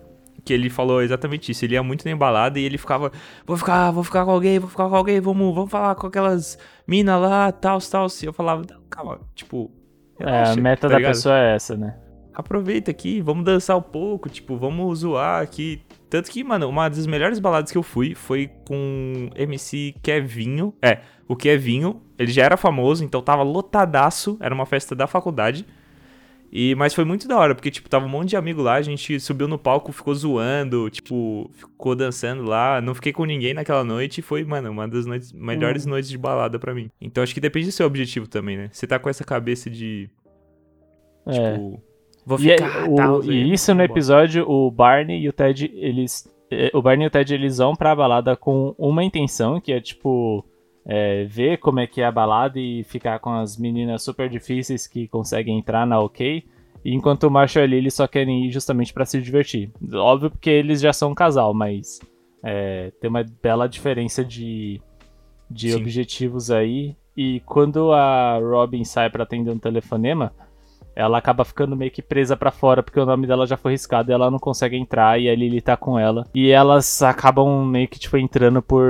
que 0.43 0.53
ele 0.53 0.69
falou 0.69 1.01
exatamente 1.01 1.51
isso. 1.51 1.65
Ele 1.65 1.73
ia 1.75 1.83
muito 1.83 2.05
na 2.05 2.11
embalada 2.11 2.59
e 2.59 2.63
ele 2.63 2.77
ficava, 2.77 3.11
vou 3.45 3.57
ficar, 3.57 3.91
vou 3.91 4.03
ficar 4.03 4.25
com 4.25 4.31
alguém, 4.31 4.59
vou 4.59 4.69
ficar 4.69 4.87
com 4.89 4.95
alguém, 4.95 5.19
vamos, 5.19 5.53
vamos 5.55 5.69
falar 5.71 5.95
com 5.95 6.07
aquelas 6.07 6.57
minas 6.87 7.21
lá, 7.21 7.51
tal, 7.51 7.79
tal. 7.79 8.07
E 8.21 8.25
eu 8.25 8.33
falava, 8.33 8.63
"Não, 8.69 8.81
calma, 8.89 9.19
tipo, 9.35 9.71
É, 10.19 10.25
relaxa, 10.25 10.53
a 10.53 10.55
meta 10.55 10.81
tá 10.81 10.87
da 10.89 10.97
ligado? 10.97 11.11
pessoa 11.13 11.37
é 11.37 11.55
essa, 11.55 11.75
né? 11.77 11.95
Aproveita 12.33 12.89
aqui, 12.91 13.19
vamos 13.21 13.43
dançar 13.43 13.75
um 13.77 13.81
pouco, 13.81 14.29
tipo, 14.29 14.55
vamos 14.57 14.99
zoar 14.99 15.41
aqui. 15.41 15.81
Tanto 16.09 16.31
que, 16.31 16.43
mano, 16.43 16.69
uma 16.69 16.87
das 16.89 17.05
melhores 17.05 17.37
baladas 17.37 17.71
que 17.71 17.77
eu 17.77 17.83
fui 17.83 18.15
foi 18.15 18.49
com 18.65 19.29
MC 19.35 19.93
Kevinho. 20.01 20.73
É, 20.81 20.99
o 21.27 21.35
Kevinho, 21.35 22.01
ele 22.17 22.31
já 22.31 22.43
era 22.43 22.55
famoso, 22.57 23.03
então 23.03 23.21
tava 23.21 23.43
lotadaço, 23.43 24.37
era 24.39 24.55
uma 24.55 24.65
festa 24.65 24.95
da 24.95 25.05
faculdade. 25.05 25.65
E, 26.51 26.73
mas 26.75 26.93
foi 26.95 27.05
muito 27.05 27.27
da 27.27 27.37
hora, 27.37 27.53
porque, 27.53 27.69
tipo, 27.69 27.87
tava 27.87 28.05
um 28.05 28.09
monte 28.09 28.29
de 28.29 28.35
amigo 28.37 28.61
lá, 28.61 28.75
a 28.75 28.81
gente 28.81 29.19
subiu 29.19 29.47
no 29.47 29.57
palco, 29.59 29.91
ficou 29.91 30.15
zoando, 30.15 30.89
tipo, 30.89 31.49
ficou 31.53 31.95
dançando 31.95 32.43
lá. 32.43 32.81
Não 32.81 32.95
fiquei 32.95 33.13
com 33.13 33.23
ninguém 33.25 33.53
naquela 33.53 33.83
noite 33.83 34.17
e 34.17 34.21
foi, 34.23 34.43
mano, 34.43 34.69
uma 34.71 34.87
das 34.87 35.05
noites, 35.05 35.31
melhores 35.31 35.85
noites 35.85 36.09
de 36.09 36.17
balada 36.17 36.57
pra 36.57 36.73
mim. 36.73 36.89
Então 36.99 37.23
acho 37.23 37.33
que 37.33 37.39
depende 37.39 37.67
do 37.67 37.71
seu 37.71 37.85
objetivo 37.85 38.27
também, 38.27 38.57
né? 38.57 38.69
Você 38.71 38.87
tá 38.87 38.97
com 38.97 39.09
essa 39.09 39.23
cabeça 39.23 39.69
de, 39.69 40.09
É. 41.27 41.53
tipo, 41.53 41.81
Vou 42.25 42.39
E, 42.39 42.51
é- 42.51 42.57
ficar. 42.57 42.89
o- 42.89 42.95
tal, 42.95 43.23
e 43.23 43.51
isso 43.53 43.73
no 43.73 43.81
episódio, 43.81 44.47
o 44.47 44.69
Barney 44.69 45.21
e 45.21 45.29
o 45.29 45.33
Ted, 45.33 45.71
eles. 45.73 46.27
eh, 46.51 46.69
O 46.73 46.81
Barney 46.81 47.05
e 47.05 47.07
o 47.07 47.09
Ted 47.09 47.33
eles 47.33 47.57
vão 47.57 47.75
pra 47.75 47.95
balada 47.95 48.35
com 48.35 48.75
uma 48.77 49.03
intenção, 49.03 49.59
que 49.59 49.71
é 49.71 49.79
tipo. 49.79 50.45
É, 50.85 51.25
ver 51.25 51.57
como 51.57 51.79
é 51.79 51.87
que 51.87 52.01
é 52.01 52.05
a 52.05 52.11
balada 52.11 52.59
e 52.59 52.83
ficar 52.83 53.19
com 53.19 53.31
as 53.31 53.57
meninas 53.57 54.03
super 54.03 54.29
difíceis 54.29 54.87
que 54.87 55.07
conseguem 55.07 55.57
entrar 55.57 55.85
na 55.85 55.99
OK. 55.99 56.43
Enquanto 56.83 57.23
o 57.23 57.31
Marshall 57.31 57.63
e 57.63 57.67
a 57.67 57.69
Lily 57.69 57.91
só 57.91 58.07
querem 58.07 58.45
ir 58.45 58.51
justamente 58.51 58.93
pra 58.93 59.05
se 59.05 59.21
divertir. 59.21 59.69
Óbvio 59.93 60.31
porque 60.31 60.49
eles 60.49 60.79
já 60.79 60.93
são 60.93 61.11
um 61.11 61.15
casal, 61.15 61.53
mas 61.53 61.99
é, 62.43 62.91
tem 63.01 63.09
uma 63.09 63.23
bela 63.41 63.67
diferença 63.67 64.23
de, 64.23 64.81
de 65.49 65.71
Sim. 65.71 65.77
objetivos 65.81 66.49
aí. 66.49 66.95
E 67.15 67.41
quando 67.41 67.91
a 67.91 68.39
Robin 68.39 68.83
sai 68.85 69.09
pra 69.09 69.23
atender 69.23 69.51
um 69.51 69.59
telefonema, 69.59 70.31
ela 70.95 71.17
acaba 71.17 71.45
ficando 71.45 71.75
meio 71.75 71.91
que 71.91 72.01
presa 72.01 72.35
pra 72.35 72.51
fora, 72.51 72.83
porque 72.83 72.99
o 72.99 73.05
nome 73.05 73.25
dela 73.25 73.47
já 73.47 73.55
foi 73.55 73.71
riscado 73.71 74.11
e 74.11 74.13
ela 74.13 74.29
não 74.29 74.37
consegue 74.39 74.75
entrar, 74.75 75.19
e 75.19 75.29
a 75.29 75.35
Lily 75.35 75.61
tá 75.61 75.77
com 75.77 75.97
ela. 75.97 76.27
E 76.33 76.49
elas 76.51 77.01
acabam 77.01 77.65
meio 77.65 77.87
que, 77.87 77.97
tipo, 77.99 78.17
entrando 78.17 78.61
por 78.61 78.85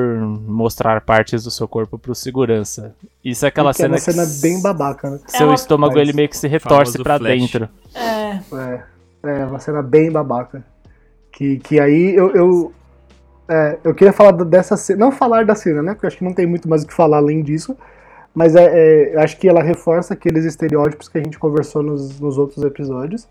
mostrar 0.48 1.02
partes 1.02 1.44
do 1.44 1.52
seu 1.52 1.68
corpo 1.68 2.00
pro 2.00 2.16
segurança. 2.16 2.96
Isso 3.24 3.46
é 3.46 3.50
aquela 3.50 3.72
Que 3.74 3.82
é 3.82 3.86
cena 3.86 3.94
uma 3.96 4.00
cena 4.00 4.26
que 4.26 4.42
bem 4.42 4.62
babaca, 4.62 5.10
né? 5.10 5.20
seu 5.28 5.42
É 5.42 5.46
uma- 5.50 5.56
estômago 5.56 5.94
Mas- 5.94 6.02
ele 6.02 6.14
meio 6.14 6.30
que 6.30 6.38
se 6.38 6.48
retorce 6.48 6.98
flash. 6.98 7.22
dentro. 7.22 7.70
É. 7.96 8.40
É, 9.24 9.42
é 9.42 9.46
uma 9.46 9.60
cena 9.60 9.82
bem 9.84 10.12
babaca. 10.12 10.64
Que, 11.32 11.58
que 11.60 11.80
aí 11.80 12.16
eu, 12.16 12.32
eu, 12.32 12.74
é, 13.48 13.78
eu 13.84 13.94
queria 13.94 14.12
falar 14.14 14.32
dessa 14.32 14.76
cena, 14.76 15.00
não 15.00 15.12
falar 15.12 15.46
da 15.46 15.54
cena, 15.56 15.82
né? 15.84 15.94
Porque 15.94 16.06
eu 16.06 16.08
acho 16.08 16.18
que 16.18 16.24
não 16.24 16.34
tem 16.34 16.46
muito 16.48 16.68
mais 16.68 16.84
o 16.84 16.88
que 16.88 16.94
falar 16.94 17.18
além 17.18 17.44
disso. 17.44 17.78
Mas 18.40 18.56
é, 18.56 19.12
é, 19.12 19.22
acho 19.22 19.38
que 19.38 19.50
ela 19.50 19.62
reforça 19.62 20.14
aqueles 20.14 20.46
estereótipos 20.46 21.10
que 21.10 21.18
a 21.18 21.22
gente 21.22 21.38
conversou 21.38 21.84
nos, 21.84 22.22
nos 22.22 22.38
outros 22.38 22.64
episódios. 22.64 23.28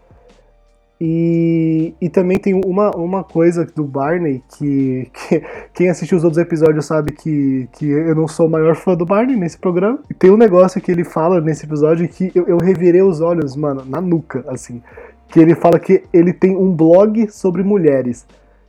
E, 1.01 1.95
e 1.99 2.11
também 2.11 2.39
tem 2.39 2.53
uma, 2.53 2.91
uma 2.95 3.25
coisa 3.25 3.65
do 3.65 3.85
Barney 3.85 4.43
que, 4.55 5.11
que 5.17 5.43
quem 5.73 5.89
assistiu 5.89 6.19
os 6.19 6.25
outros 6.25 6.37
episódios 6.37 6.85
sabe 6.85 7.13
que, 7.13 7.67
que 7.73 7.87
eu 7.87 8.15
não 8.15 8.29
sou 8.29 8.49
o 8.49 8.51
maior 8.51 8.77
fã 8.77 8.95
do 8.95 9.07
Barney 9.07 9.35
nesse 9.35 9.57
programa. 9.57 9.99
E 10.11 10.13
tem 10.13 10.31
um 10.31 10.37
negócio 10.37 10.79
que 10.79 10.93
ele 10.93 11.05
fala 11.05 11.41
nesse 11.41 11.65
episódio 11.65 12.07
que 12.07 12.31
eu, 12.35 12.47
eu 12.47 12.59
revirei 12.59 13.01
os 13.01 13.23
olhos, 13.23 13.57
mano, 13.57 13.87
na 13.87 14.03
nuca, 14.03 14.45
assim. 14.47 14.83
Que 15.29 15.41
ele 15.41 15.55
fala 15.55 15.79
que 15.79 16.05
ele 16.13 16.35
tem 16.35 16.55
um 16.55 16.71
blog 16.71 17.33
sobre 17.33 17.63
mulheres. 17.63 18.27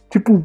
Tipo, 0.10 0.42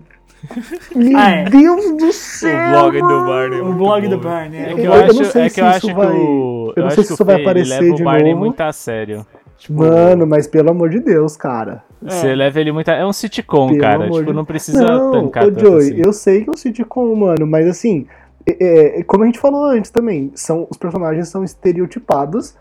meu 0.94 1.18
Ah, 1.18 1.30
é. 1.30 1.44
Deus 1.44 1.96
do 1.96 2.06
O 2.06 2.12
céu! 2.12 2.70
blog 2.70 2.98
do 2.98 3.04
mano. 3.04 3.26
Barney. 3.26 3.58
é 3.58 3.62
O 3.62 3.72
blog 3.72 4.02
bom, 4.02 4.08
do. 4.10 4.18
Barney. 4.18 4.58
É 4.60 4.62
é 4.62 4.74
que 4.74 4.74
o 4.74 4.78
eu 4.78 4.84
eu 4.84 4.90
blog- 4.92 5.12
não 5.14 5.20
acho, 5.22 5.32
sei 5.32 5.42
é 5.42 5.48
se 5.48 5.54
que, 5.54 5.60
eu 5.60 5.66
isso 5.66 5.76
acho 5.76 5.86
que 5.86 5.94
vai- 5.94 6.06
o. 6.14 6.72
eu 6.76 6.82
não 6.82 6.90
sei 6.90 6.96
que 7.02 7.04
se 7.06 7.12
o 7.12 7.14
isso 7.14 7.24
vai 7.24 7.40
aparecer 7.40 7.80
leva 7.80 7.94
de 7.96 8.02
o 8.02 8.04
Barney 8.04 8.30
novo. 8.32 8.44
muito 8.44 8.60
a 8.60 8.72
sério. 8.72 9.26
Tipo, 9.56 9.74
Mano, 9.78 10.26
mas 10.26 10.46
pelo 10.46 10.70
amor 10.70 10.90
de 10.90 11.00
Deus, 11.00 11.36
cara. 11.36 11.82
Você 12.02 12.34
leva 12.34 12.60
ele 12.60 12.70
muito 12.72 12.88
a... 12.90 12.94
É 12.94 13.06
um 13.06 13.12
sitcom, 13.14 13.68
Pelo 13.68 13.80
cara. 13.80 14.04
Tipo, 14.10 14.24
de- 14.24 14.32
não 14.34 14.44
precisa 14.44 14.82
Não, 14.84 15.10
tancar 15.12 15.44
ô 15.44 15.46
tanto 15.46 15.60
Joey, 15.60 15.78
assim. 15.92 16.02
eu 16.04 16.12
sei 16.12 16.42
que 16.42 16.50
é 16.50 16.52
um 16.52 16.56
sitcom, 16.56 17.14
mano, 17.14 17.46
mas 17.46 17.66
assim, 17.66 18.06
é- 18.46 18.98
é, 18.98 19.02
como 19.04 19.22
a 19.22 19.26
gente 19.26 19.38
falou 19.38 19.64
antes 19.64 19.90
também, 19.90 20.30
são, 20.34 20.66
os 20.70 20.76
personagens 20.76 21.28
são 21.28 21.42
estereotipados 21.42 22.54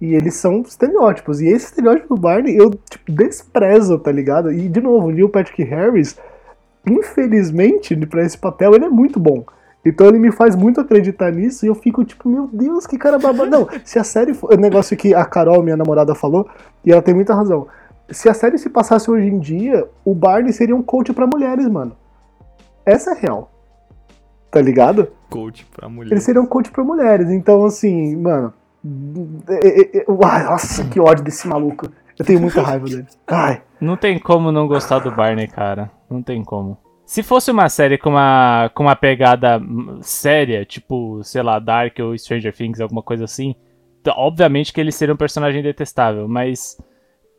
e 0.00 0.14
eles 0.14 0.34
são 0.34 0.62
estereótipos. 0.62 1.40
E 1.40 1.46
esse 1.46 1.66
estereótipo 1.66 2.14
do 2.16 2.20
Barney 2.20 2.56
eu 2.56 2.70
tipo, 2.70 3.12
desprezo, 3.12 3.96
tá 3.98 4.10
ligado? 4.10 4.50
E 4.52 4.68
de 4.68 4.80
novo, 4.80 5.08
o 5.08 5.10
Neil 5.12 5.28
Patrick 5.28 5.62
Harris, 5.62 6.18
infelizmente, 6.90 7.94
pra 8.06 8.22
esse 8.24 8.36
papel, 8.38 8.74
ele 8.74 8.84
é 8.86 8.88
muito 8.90 9.18
bom. 9.20 9.44
Então 9.84 10.08
ele 10.08 10.18
me 10.18 10.32
faz 10.32 10.54
muito 10.56 10.80
acreditar 10.80 11.30
nisso 11.32 11.64
e 11.64 11.68
eu 11.68 11.74
fico 11.74 12.04
tipo, 12.04 12.28
meu 12.28 12.48
Deus, 12.52 12.86
que 12.86 12.98
cara 12.98 13.18
babado. 13.18 13.48
Não, 13.50 13.68
se 13.84 13.98
a 13.98 14.04
série 14.04 14.34
for. 14.34 14.52
O 14.52 14.56
negócio 14.56 14.96
que 14.96 15.14
a 15.14 15.24
Carol, 15.24 15.62
minha 15.62 15.76
namorada, 15.76 16.14
falou, 16.14 16.48
e 16.84 16.92
ela 16.92 17.00
tem 17.00 17.14
muita 17.14 17.34
razão. 17.34 17.66
Se 18.10 18.28
a 18.28 18.34
série 18.34 18.58
se 18.58 18.68
passasse 18.70 19.10
hoje 19.10 19.26
em 19.26 19.38
dia, 19.38 19.86
o 20.04 20.14
Barney 20.14 20.52
seria 20.52 20.74
um 20.74 20.82
coach 20.82 21.12
pra 21.12 21.26
mulheres, 21.26 21.68
mano. 21.68 21.92
Essa 22.84 23.12
é 23.12 23.20
real. 23.20 23.50
Tá 24.50 24.60
ligado? 24.60 25.08
Coach 25.28 25.66
pra 25.74 25.88
mulher. 25.88 26.10
Ele 26.12 26.20
seria 26.20 26.40
um 26.40 26.46
coach 26.46 26.70
pra 26.70 26.82
mulheres. 26.82 27.30
Então, 27.30 27.64
assim, 27.64 28.16
mano. 28.16 28.52
é- 29.48 29.68
é- 29.68 29.98
é- 29.98 30.06
Ai, 30.24 30.44
nossa, 30.44 30.84
que 30.84 30.98
ódio 31.00 31.22
desse 31.24 31.46
maluco. 31.46 31.86
Eu 32.18 32.24
tenho 32.24 32.40
muita 32.40 32.62
raiva 32.62 32.86
dele. 32.86 33.06
Ai. 33.26 33.60
Não 33.80 33.96
tem 33.96 34.18
como 34.18 34.50
não 34.50 34.66
gostar 34.66 34.98
do 35.00 35.10
Barney, 35.10 35.46
cara. 35.46 35.90
Não 36.10 36.22
tem 36.22 36.42
como. 36.44 36.78
Se 37.04 37.22
fosse 37.22 37.50
uma 37.50 37.68
série 37.68 37.96
com 37.96 38.10
uma, 38.10 38.70
com 38.74 38.82
uma 38.82 38.94
pegada 38.96 39.60
séria, 40.02 40.64
tipo, 40.64 41.22
sei 41.24 41.42
lá, 41.42 41.58
Dark 41.58 41.98
ou 42.00 42.16
Stranger 42.16 42.54
Things, 42.54 42.80
alguma 42.80 43.02
coisa 43.02 43.24
assim, 43.24 43.54
obviamente 44.06 44.72
que 44.72 44.80
ele 44.80 44.92
seria 44.92 45.14
um 45.14 45.18
personagem 45.18 45.62
detestável, 45.62 46.28
mas 46.28 46.76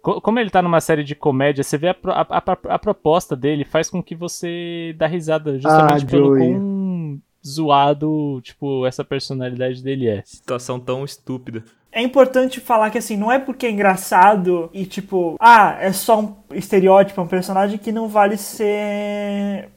co- 0.01 0.19
como 0.21 0.39
ele 0.39 0.49
tá 0.49 0.61
numa 0.61 0.81
série 0.81 1.03
de 1.03 1.13
comédia, 1.15 1.63
você 1.63 1.77
vê 1.77 1.89
a, 1.89 1.93
pro- 1.93 2.11
a- 2.11 2.25
a- 2.29 2.73
a 2.75 2.79
proposta 2.79 3.35
dele 3.35 3.63
faz 3.63 3.89
com 3.89 4.01
que 4.03 4.15
você 4.15 4.93
dá 4.97 5.05
risada 5.07 5.59
justamente 5.59 6.05
Ah, 6.05 6.09
pelo 6.09 6.25
Joey. 6.35 6.39
quão 6.53 7.21
zoado, 7.45 8.39
tipo, 8.41 8.85
essa 8.85 9.03
personalidade 9.03 9.83
dele 9.83 10.07
é. 10.07 10.21
Situação 10.25 10.79
tão 10.79 11.03
estúpida. 11.05 11.63
É 11.91 12.01
importante 12.01 12.59
falar 12.59 12.91
que 12.91 12.97
assim, 12.99 13.17
não 13.17 13.31
é 13.31 13.39
porque 13.39 13.65
é 13.65 13.71
engraçado 13.71 14.69
e 14.73 14.85
tipo, 14.85 15.35
ah, 15.39 15.75
é 15.79 15.91
só 15.91 16.19
um 16.19 16.35
estereótipo, 16.53 17.19
é 17.19 17.23
um 17.23 17.27
personagem 17.27 17.79
que 17.79 17.91
não 17.91 18.07
vale 18.07 18.37
ser 18.37 19.69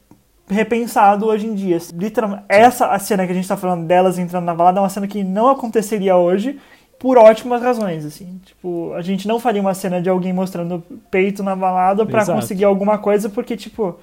repensado 0.48 1.26
hoje 1.26 1.46
em 1.46 1.54
dia. 1.54 1.78
Literalmente, 1.94 2.44
essa 2.48 2.88
a 2.88 2.98
cena 2.98 3.24
que 3.24 3.32
a 3.32 3.34
gente 3.34 3.48
tá 3.48 3.56
falando 3.56 3.86
delas 3.86 4.18
entrando 4.18 4.44
na 4.44 4.54
balada 4.54 4.78
é 4.78 4.82
uma 4.82 4.88
cena 4.88 5.06
que 5.06 5.24
não 5.24 5.48
aconteceria 5.48 6.16
hoje 6.16 6.58
por 6.98 7.18
ótimas 7.18 7.60
razões, 7.60 8.04
assim. 8.04 8.40
Tipo, 8.44 8.92
a 8.94 9.02
gente 9.02 9.26
não 9.26 9.40
faria 9.40 9.60
uma 9.60 9.74
cena 9.74 10.00
de 10.00 10.08
alguém 10.08 10.32
mostrando 10.32 10.84
peito 11.10 11.42
na 11.42 11.56
balada 11.56 12.04
Exato. 12.04 12.32
conseguir 12.32 12.64
alguma 12.64 12.98
coisa, 12.98 13.28
porque 13.28 13.56
tipo, 13.56 13.98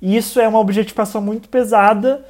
isso 0.00 0.40
é 0.40 0.48
uma 0.48 0.58
objetificação 0.58 1.22
muito 1.22 1.48
pesada. 1.48 2.24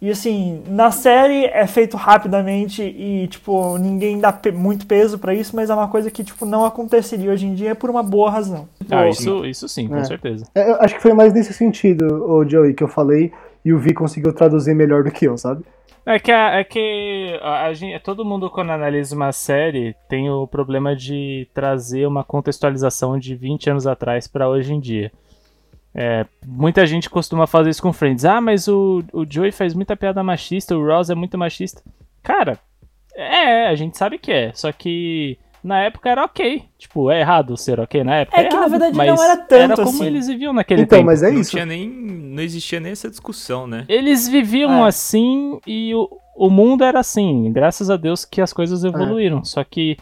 E 0.00 0.10
assim, 0.10 0.62
na 0.68 0.90
série 0.90 1.46
é 1.46 1.66
feito 1.66 1.96
rapidamente 1.96 2.82
e, 2.82 3.26
tipo, 3.28 3.78
ninguém 3.78 4.18
dá 4.20 4.30
pe- 4.30 4.52
muito 4.52 4.86
peso 4.86 5.18
pra 5.18 5.32
isso, 5.34 5.56
mas 5.56 5.70
é 5.70 5.74
uma 5.74 5.88
coisa 5.88 6.10
que, 6.10 6.22
tipo, 6.22 6.44
não 6.44 6.66
aconteceria 6.66 7.30
hoje 7.30 7.46
em 7.46 7.54
dia 7.54 7.74
por 7.74 7.88
uma 7.88 8.02
boa 8.02 8.30
razão. 8.30 8.68
Tipo, 8.78 8.94
Ah, 8.94 9.08
isso, 9.08 9.44
isso 9.46 9.66
sim, 9.68 9.88
com 9.88 9.96
É. 9.96 10.04
certeza. 10.04 10.44
É, 10.54 10.70
eu 10.70 10.76
acho 10.82 10.94
que 10.96 11.00
foi 11.02 11.14
mais 11.14 11.32
nesse 11.32 11.54
sentido, 11.54 12.24
o 12.30 12.46
Joey, 12.48 12.74
que 12.74 12.84
eu 12.84 12.88
falei, 12.88 13.32
e 13.64 13.72
o 13.72 13.78
Vi 13.78 13.94
conseguiu 13.94 14.34
traduzir 14.34 14.74
melhor 14.74 15.02
do 15.02 15.10
que 15.10 15.24
eu, 15.26 15.38
sabe? 15.38 15.64
É 16.04 16.20
que, 16.20 16.30
a, 16.30 16.56
é 16.60 16.62
que 16.62 17.36
a, 17.42 17.64
a 17.64 17.72
gente, 17.74 17.98
todo 18.00 18.24
mundo, 18.24 18.48
quando 18.50 18.70
analisa 18.70 19.16
uma 19.16 19.32
série, 19.32 19.96
tem 20.08 20.30
o 20.30 20.46
problema 20.46 20.94
de 20.94 21.48
trazer 21.54 22.06
uma 22.06 22.22
contextualização 22.22 23.18
de 23.18 23.34
20 23.34 23.70
anos 23.70 23.86
atrás 23.86 24.28
pra 24.28 24.48
hoje 24.48 24.72
em 24.72 24.78
dia. 24.78 25.10
É, 25.98 26.26
muita 26.46 26.84
gente 26.84 27.08
costuma 27.08 27.46
fazer 27.46 27.70
isso 27.70 27.80
com 27.82 27.92
Friends. 27.92 28.24
Ah, 28.26 28.40
mas 28.40 28.68
o, 28.68 29.02
o 29.14 29.24
Joey 29.28 29.50
faz 29.50 29.72
muita 29.72 29.96
piada 29.96 30.22
machista, 30.22 30.76
o 30.76 30.84
Ross 30.86 31.08
é 31.08 31.14
muito 31.14 31.38
machista. 31.38 31.80
Cara, 32.22 32.58
é, 33.14 33.66
a 33.68 33.74
gente 33.74 33.96
sabe 33.96 34.18
que 34.18 34.30
é. 34.30 34.52
Só 34.54 34.70
que 34.72 35.38
na 35.64 35.80
época 35.80 36.10
era 36.10 36.22
ok. 36.24 36.62
Tipo, 36.78 37.10
é 37.10 37.20
errado 37.20 37.56
ser 37.56 37.80
ok 37.80 38.04
na 38.04 38.16
época. 38.16 38.38
É 38.38 38.44
que, 38.44 38.50
na 38.54 38.56
errado, 38.60 38.70
verdade, 38.72 38.96
mas 38.96 39.08
não 39.08 39.24
era 39.24 39.36
tanto 39.38 39.54
Era 39.54 39.74
como 39.76 39.88
assim. 39.88 40.06
eles 40.06 40.26
viviam 40.28 40.52
naquele 40.52 40.82
Então, 40.82 40.98
tempo. 40.98 41.06
mas 41.06 41.22
é 41.22 41.30
não 41.30 41.40
isso. 41.40 41.50
tinha 41.52 41.64
nem. 41.64 41.88
Não 41.88 42.42
existia 42.42 42.78
nem 42.78 42.92
essa 42.92 43.08
discussão, 43.08 43.66
né? 43.66 43.86
Eles 43.88 44.28
viviam 44.28 44.84
É. 44.84 44.88
assim 44.88 45.58
e 45.66 45.94
o, 45.94 46.10
o 46.36 46.50
mundo 46.50 46.84
era 46.84 47.00
assim. 47.00 47.50
Graças 47.52 47.88
a 47.88 47.96
Deus 47.96 48.24
que 48.26 48.42
as 48.42 48.52
coisas 48.52 48.84
evoluíram. 48.84 49.42
Só 49.44 49.64
que 49.64 49.96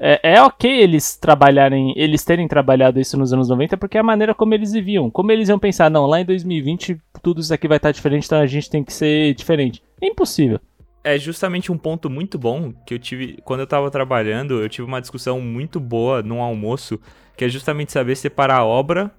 é, 0.00 0.34
é 0.34 0.42
ok 0.42 0.70
eles 0.70 1.14
trabalharem, 1.16 1.92
eles 1.94 2.24
terem 2.24 2.48
trabalhado 2.48 2.98
isso 2.98 3.18
nos 3.18 3.32
anos 3.32 3.48
90, 3.48 3.76
porque 3.76 3.98
é 3.98 4.00
a 4.00 4.04
maneira 4.04 4.34
como 4.34 4.54
eles 4.54 4.72
viviam. 4.72 5.10
Como 5.10 5.30
eles 5.30 5.50
iam 5.50 5.58
pensar, 5.58 5.90
não, 5.90 6.06
lá 6.06 6.20
em 6.20 6.24
2020 6.24 6.98
tudo 7.22 7.42
isso 7.42 7.52
aqui 7.52 7.68
vai 7.68 7.76
estar 7.76 7.92
diferente, 7.92 8.24
então 8.24 8.40
a 8.40 8.46
gente 8.46 8.70
tem 8.70 8.82
que 8.82 8.92
ser 8.92 9.34
diferente. 9.34 9.82
É 10.00 10.06
impossível. 10.06 10.58
É 11.04 11.18
justamente 11.18 11.70
um 11.70 11.78
ponto 11.78 12.08
muito 12.08 12.38
bom 12.38 12.72
que 12.86 12.94
eu 12.94 12.98
tive. 12.98 13.38
Quando 13.44 13.60
eu 13.60 13.66
tava 13.66 13.90
trabalhando, 13.90 14.60
eu 14.60 14.68
tive 14.68 14.86
uma 14.86 15.00
discussão 15.00 15.40
muito 15.40 15.78
boa 15.78 16.22
num 16.22 16.42
almoço, 16.42 16.98
que 17.36 17.44
é 17.44 17.48
justamente 17.48 17.92
saber 17.92 18.16
separar 18.16 18.56
a 18.56 18.64
obra 18.64 19.10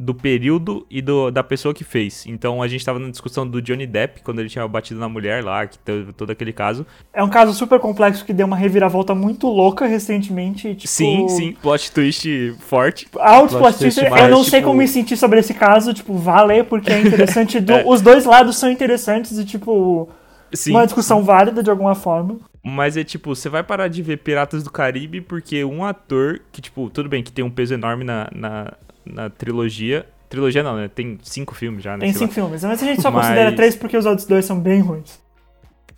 do 0.00 0.14
período 0.14 0.86
e 0.88 1.02
do, 1.02 1.28
da 1.28 1.42
pessoa 1.42 1.74
que 1.74 1.82
fez. 1.82 2.24
Então 2.24 2.62
a 2.62 2.68
gente 2.68 2.84
tava 2.84 3.00
na 3.00 3.10
discussão 3.10 3.44
do 3.44 3.60
Johnny 3.60 3.84
Depp, 3.84 4.22
quando 4.22 4.38
ele 4.38 4.48
tinha 4.48 4.66
batido 4.68 5.00
na 5.00 5.08
mulher 5.08 5.42
lá, 5.42 5.66
que 5.66 5.76
teve 5.76 6.12
todo 6.12 6.30
aquele 6.30 6.52
caso. 6.52 6.86
É 7.12 7.20
um 7.24 7.28
caso 7.28 7.52
super 7.52 7.80
complexo 7.80 8.24
que 8.24 8.32
deu 8.32 8.46
uma 8.46 8.56
reviravolta 8.56 9.12
muito 9.12 9.48
louca 9.48 9.86
recentemente. 9.86 10.72
Tipo, 10.76 10.86
Sim, 10.86 11.28
sim, 11.28 11.52
plot 11.60 11.90
twist 11.90 12.54
forte. 12.60 13.08
Altos 13.18 13.56
Plot 13.56 13.60
plot 13.62 13.78
twist 13.80 13.98
twist, 13.98 14.10
mais, 14.10 14.22
eu 14.22 14.30
não 14.30 14.44
sei 14.44 14.60
tipo- 14.60 14.68
como 14.68 14.78
me 14.78 14.86
sentir 14.86 15.16
sobre 15.16 15.40
esse 15.40 15.52
caso, 15.52 15.92
tipo, 15.92 16.14
vale, 16.14 16.62
porque 16.62 16.92
é 16.92 17.00
interessante. 17.00 17.58
do- 17.60 17.72
É. 17.72 17.84
Os 17.84 18.00
dois 18.00 18.24
lados 18.24 18.56
são 18.56 18.70
interessantes 18.70 19.36
e, 19.36 19.44
tipo, 19.44 20.08
Sim. 20.52 20.70
uma 20.70 20.84
discussão 20.84 21.24
válida 21.24 21.60
de 21.60 21.70
alguma 21.70 21.96
forma. 21.96 22.36
Mas 22.62 22.96
é 22.96 23.02
tipo, 23.02 23.34
você 23.34 23.48
vai 23.48 23.64
parar 23.64 23.88
de 23.88 24.00
ver 24.02 24.18
Piratas 24.18 24.62
do 24.62 24.70
Caribe 24.70 25.20
porque 25.20 25.64
um 25.64 25.84
ator 25.84 26.40
que, 26.52 26.60
tipo, 26.60 26.88
tudo 26.90 27.08
bem 27.08 27.22
que 27.22 27.32
tem 27.32 27.44
um 27.44 27.50
peso 27.50 27.74
enorme 27.74 28.04
na, 28.04 28.28
na, 28.34 28.72
na 29.12 29.30
trilogia. 29.30 30.06
Trilogia 30.28 30.62
não, 30.62 30.76
né? 30.76 30.88
Tem 30.88 31.18
cinco 31.22 31.54
filmes 31.54 31.82
já, 31.82 31.92
né? 31.96 32.00
Tem 32.00 32.12
sei 32.12 32.20
lá. 32.20 32.26
cinco 32.26 32.34
filmes, 32.34 32.62
mas 32.62 32.82
a 32.82 32.86
gente 32.86 33.00
só 33.00 33.10
Mas- 33.10 33.26
considera 33.26 33.52
três 33.56 33.74
porque 33.76 33.96
os 33.96 34.04
outros 34.06 34.26
dois 34.26 34.44
são 34.44 34.60
bem 34.60 34.80
ruins. 34.80 35.18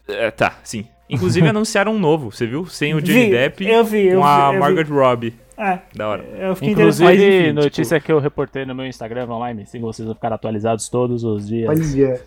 É, 0.08 0.30
tá, 0.30 0.54
sim. 0.62 0.86
Inclusive 1.08 1.46
anunciaram 1.48 1.92
um 1.94 1.98
novo, 1.98 2.30
você 2.30 2.46
viu? 2.46 2.64
Sem 2.66 2.94
o 2.94 3.02
Johnny 3.02 3.24
Vi, 3.24 3.30
Depp 3.30 3.66
eu 3.66 3.84
vi, 3.84 4.06
eu 4.06 4.20
com 4.20 4.26
vi, 4.26 4.32
a 4.32 4.46
eu 4.46 4.52
vi. 4.52 4.58
Margaret 4.58 4.88
Robbie. 4.88 5.34
É, 5.58 5.78
Da 5.94 6.08
hora. 6.08 6.22
eu 6.38 6.54
fiquei 6.54 6.72
Inclusive, 6.72 7.12
enfim, 7.42 7.52
notícia 7.52 8.00
que 8.00 8.10
eu 8.10 8.18
reportei 8.18 8.64
no 8.64 8.74
meu 8.74 8.86
Instagram 8.86 9.28
online, 9.28 9.66
se 9.66 9.78
vocês 9.78 10.06
vão 10.06 10.14
ficar 10.14 10.32
atualizados 10.32 10.88
todos 10.88 11.22
os 11.22 11.48
dias. 11.48 11.68
Olha, 11.68 12.20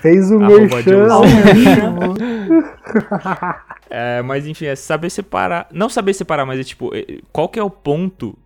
fez 0.00 0.30
o 0.30 0.38
merchan. 0.38 1.08
É, 3.88 4.20
mas 4.22 4.46
enfim, 4.46 4.66
é 4.66 4.76
saber 4.76 5.10
separar. 5.10 5.68
Não 5.72 5.88
saber 5.88 6.12
separar, 6.12 6.44
mas 6.44 6.60
é 6.60 6.64
tipo, 6.64 6.94
é, 6.94 7.18
qual 7.32 7.48
que 7.48 7.58
é 7.58 7.62
o 7.62 7.70
ponto 7.70 8.36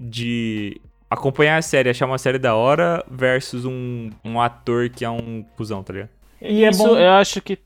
de 0.00 0.80
acompanhar 1.10 1.56
a 1.56 1.62
série, 1.62 1.90
achar 1.90 2.06
uma 2.06 2.18
série 2.18 2.38
da 2.38 2.54
hora 2.54 3.04
versus 3.10 3.64
um, 3.64 4.10
um 4.24 4.40
ator 4.40 4.88
que 4.88 5.04
é 5.04 5.10
um 5.10 5.44
cuzão, 5.56 5.82
tá 5.82 5.92
ligado? 5.92 6.10
E 6.40 6.64
é 6.64 6.70
Isso 6.70 6.86
bom. 6.86 6.96
eu 6.96 7.10
acho 7.12 7.40
que 7.40 7.58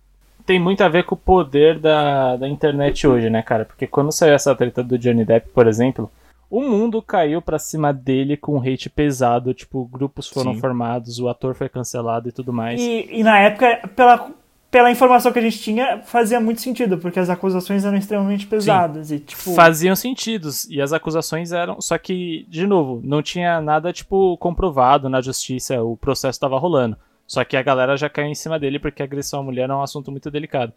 tem 0.47 0.59
muito 0.59 0.83
a 0.83 0.89
ver 0.89 1.05
com 1.05 1.15
o 1.15 1.19
poder 1.19 1.79
da, 1.79 2.37
da 2.37 2.49
internet 2.49 3.07
hoje, 3.07 3.31
né, 3.31 3.43
cara? 3.43 3.65
Porque 3.65 3.87
quando 3.87 4.13
saiu 4.13 4.35
essa 4.35 4.55
treta 4.55 4.83
do 4.83 4.99
Johnny 4.99 5.25
Depp, 5.25 5.51
por 5.51 5.67
exemplo, 5.67 6.11
o 6.51 6.61
mundo 6.61 7.01
caiu 7.01 7.41
pra 7.41 7.59
cima 7.59 7.93
dele 7.93 8.37
com 8.37 8.57
um 8.57 8.61
hate 8.61 8.91
pesado, 8.91 9.55
tipo, 9.55 9.85
grupos 9.87 10.29
foram 10.29 10.55
Sim. 10.55 10.61
formados, 10.61 11.19
o 11.19 11.29
ator 11.29 11.55
foi 11.55 11.69
cancelado 11.69 12.29
e 12.29 12.33
tudo 12.33 12.53
mais. 12.53 12.81
E, 12.81 13.09
e 13.11 13.23
na 13.23 13.39
época, 13.39 13.89
pela, 13.95 14.31
pela 14.73 14.91
informação 14.91 15.31
que 15.31 15.39
a 15.39 15.43
gente 15.43 15.59
tinha, 15.59 15.99
fazia 15.99 16.41
muito 16.41 16.63
sentido, 16.63 16.97
porque 16.97 17.21
as 17.21 17.29
acusações 17.29 17.85
eram 17.85 17.99
extremamente 17.99 18.47
pesadas. 18.47 19.11
E, 19.11 19.21
tipo, 19.21 19.55
Faziam 19.55 19.95
sentidos, 19.95 20.65
e 20.65 20.81
as 20.81 20.95
acusações 20.95 21.53
eram. 21.53 21.79
Só 21.79 21.99
que, 21.99 22.47
de 22.49 22.67
novo, 22.67 22.99
não 23.05 23.21
tinha 23.23 23.61
nada, 23.61 23.93
tipo, 23.93 24.35
comprovado 24.39 25.11
na 25.11 25.21
justiça, 25.21 25.83
o 25.83 25.95
processo 25.95 26.41
tava 26.41 26.59
rolando. 26.59 26.97
Só 27.27 27.45
que 27.45 27.55
a 27.55 27.63
galera 27.63 27.99
já 27.99 28.09
caiu 28.09 28.29
em 28.29 28.35
cima 28.35 28.59
dele 28.59 28.79
porque 28.79 29.03
agressão 29.03 29.41
à 29.41 29.43
mulher 29.43 29.69
é 29.69 29.75
um 29.75 29.83
assunto 29.83 30.11
muito 30.11 30.31
delicado. 30.31 30.73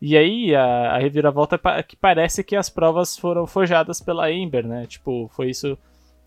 E 0.00 0.14
aí, 0.14 0.54
a, 0.54 0.92
a 0.92 0.98
reviravolta 0.98 1.58
é 1.74 1.82
que 1.82 1.96
parece 1.96 2.44
que 2.44 2.54
as 2.54 2.68
provas 2.68 3.16
foram 3.16 3.46
forjadas 3.46 3.98
pela 3.98 4.28
Amber, 4.28 4.66
né? 4.66 4.84
Tipo, 4.86 5.30
foi 5.34 5.48
isso 5.48 5.76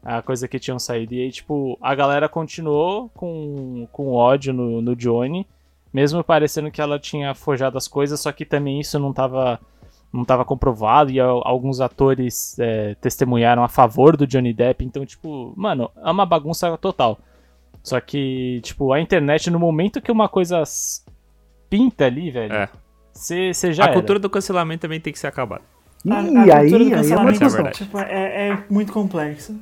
a 0.04 0.24
coisa 0.24 0.48
que 0.48 0.58
tinham 0.58 0.80
saído. 0.80 1.14
E 1.14 1.22
aí, 1.22 1.32
tipo, 1.32 1.78
a 1.80 1.94
galera 1.94 2.28
continuou 2.28 3.10
com, 3.10 3.88
com 3.92 4.12
ódio 4.12 4.52
no, 4.52 4.82
no 4.82 4.96
Johnny, 4.96 5.46
mesmo 5.94 6.24
parecendo 6.24 6.72
que 6.72 6.82
ela 6.82 6.98
tinha 7.00 7.34
forjado 7.36 7.78
as 7.78 7.88
coisas, 7.88 8.20
só 8.20 8.32
que 8.32 8.46
também 8.46 8.80
isso 8.80 8.98
não 9.00 9.12
tava 9.14 9.60
não 10.14 10.24
estava 10.24 10.44
comprovado 10.44 11.10
e 11.10 11.20
al- 11.22 11.42
alguns 11.48 11.80
atores 11.80 12.60
é, 12.60 12.96
testemunharam 12.96 13.64
a 13.64 13.70
favor 13.70 14.18
do 14.18 14.28
Johnny 14.28 14.54
Depp. 14.54 14.84
Então, 14.84 15.06
tipo, 15.06 15.54
mano, 15.56 15.90
é 16.04 16.12
uma 16.12 16.26
bagunça 16.26 16.78
total. 16.78 17.18
Só 17.82 17.98
que, 18.02 18.60
tipo, 18.62 18.92
a 18.92 19.00
internet, 19.00 19.50
no 19.50 19.58
momento 19.58 20.02
que 20.02 20.12
uma 20.12 20.28
coisa 20.28 20.64
pinta 21.70 22.06
ali, 22.06 22.30
velho, 22.30 22.54
É. 22.54 22.70
você 23.14 23.54
já 23.72 23.84
a 23.84 23.88
era. 23.88 23.94
cultura 23.94 24.20
do 24.20 24.30
cancelamento 24.30 24.82
também 24.82 25.00
tem 25.00 25.14
que 25.14 25.20
ser 25.20 25.28
acabada. 25.28 25.62
Ih, 26.06 26.12
a, 26.12 26.56
a 26.56 26.58
aí, 26.60 26.70
cultura 26.70 26.84
do 26.84 26.86
aí 26.86 26.92
é 26.92 26.96
cancelamento 26.96 27.44
é 27.68 27.72
tipo, 27.72 27.98
é, 28.00 28.50
é 28.50 28.64
muito 28.70 28.92
complexo. 28.92 29.58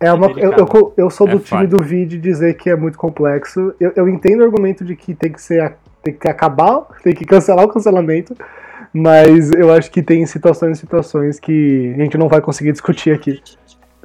É 0.00 0.12
uma, 0.12 0.30
eu, 0.30 0.52
eu, 0.52 0.94
eu 0.96 1.10
sou 1.10 1.26
do 1.28 1.36
É 1.36 1.40
time 1.40 1.66
do 1.66 1.82
vídeo 1.82 2.18
dizer 2.18 2.54
que 2.54 2.70
é 2.70 2.74
muito 2.76 2.96
complexo. 2.96 3.74
Eu, 3.78 3.92
eu 3.94 4.08
entendo 4.08 4.40
o 4.40 4.44
argumento 4.44 4.82
de 4.84 4.96
que 4.96 5.14
tem 5.14 5.30
que 5.30 5.40
ser 5.40 5.74
tem 6.02 6.14
que 6.14 6.26
acabar, 6.26 6.86
tem 7.02 7.14
que 7.14 7.26
cancelar 7.26 7.62
o 7.62 7.68
cancelamento, 7.68 8.34
mas 8.92 9.50
eu 9.52 9.70
acho 9.70 9.90
que 9.90 10.02
tem 10.02 10.24
situações 10.24 10.78
e 10.78 10.80
situações 10.80 11.38
que 11.38 11.92
a 11.94 12.02
gente 12.02 12.16
não 12.16 12.26
vai 12.28 12.40
conseguir 12.40 12.72
discutir 12.72 13.12
aqui. 13.12 13.38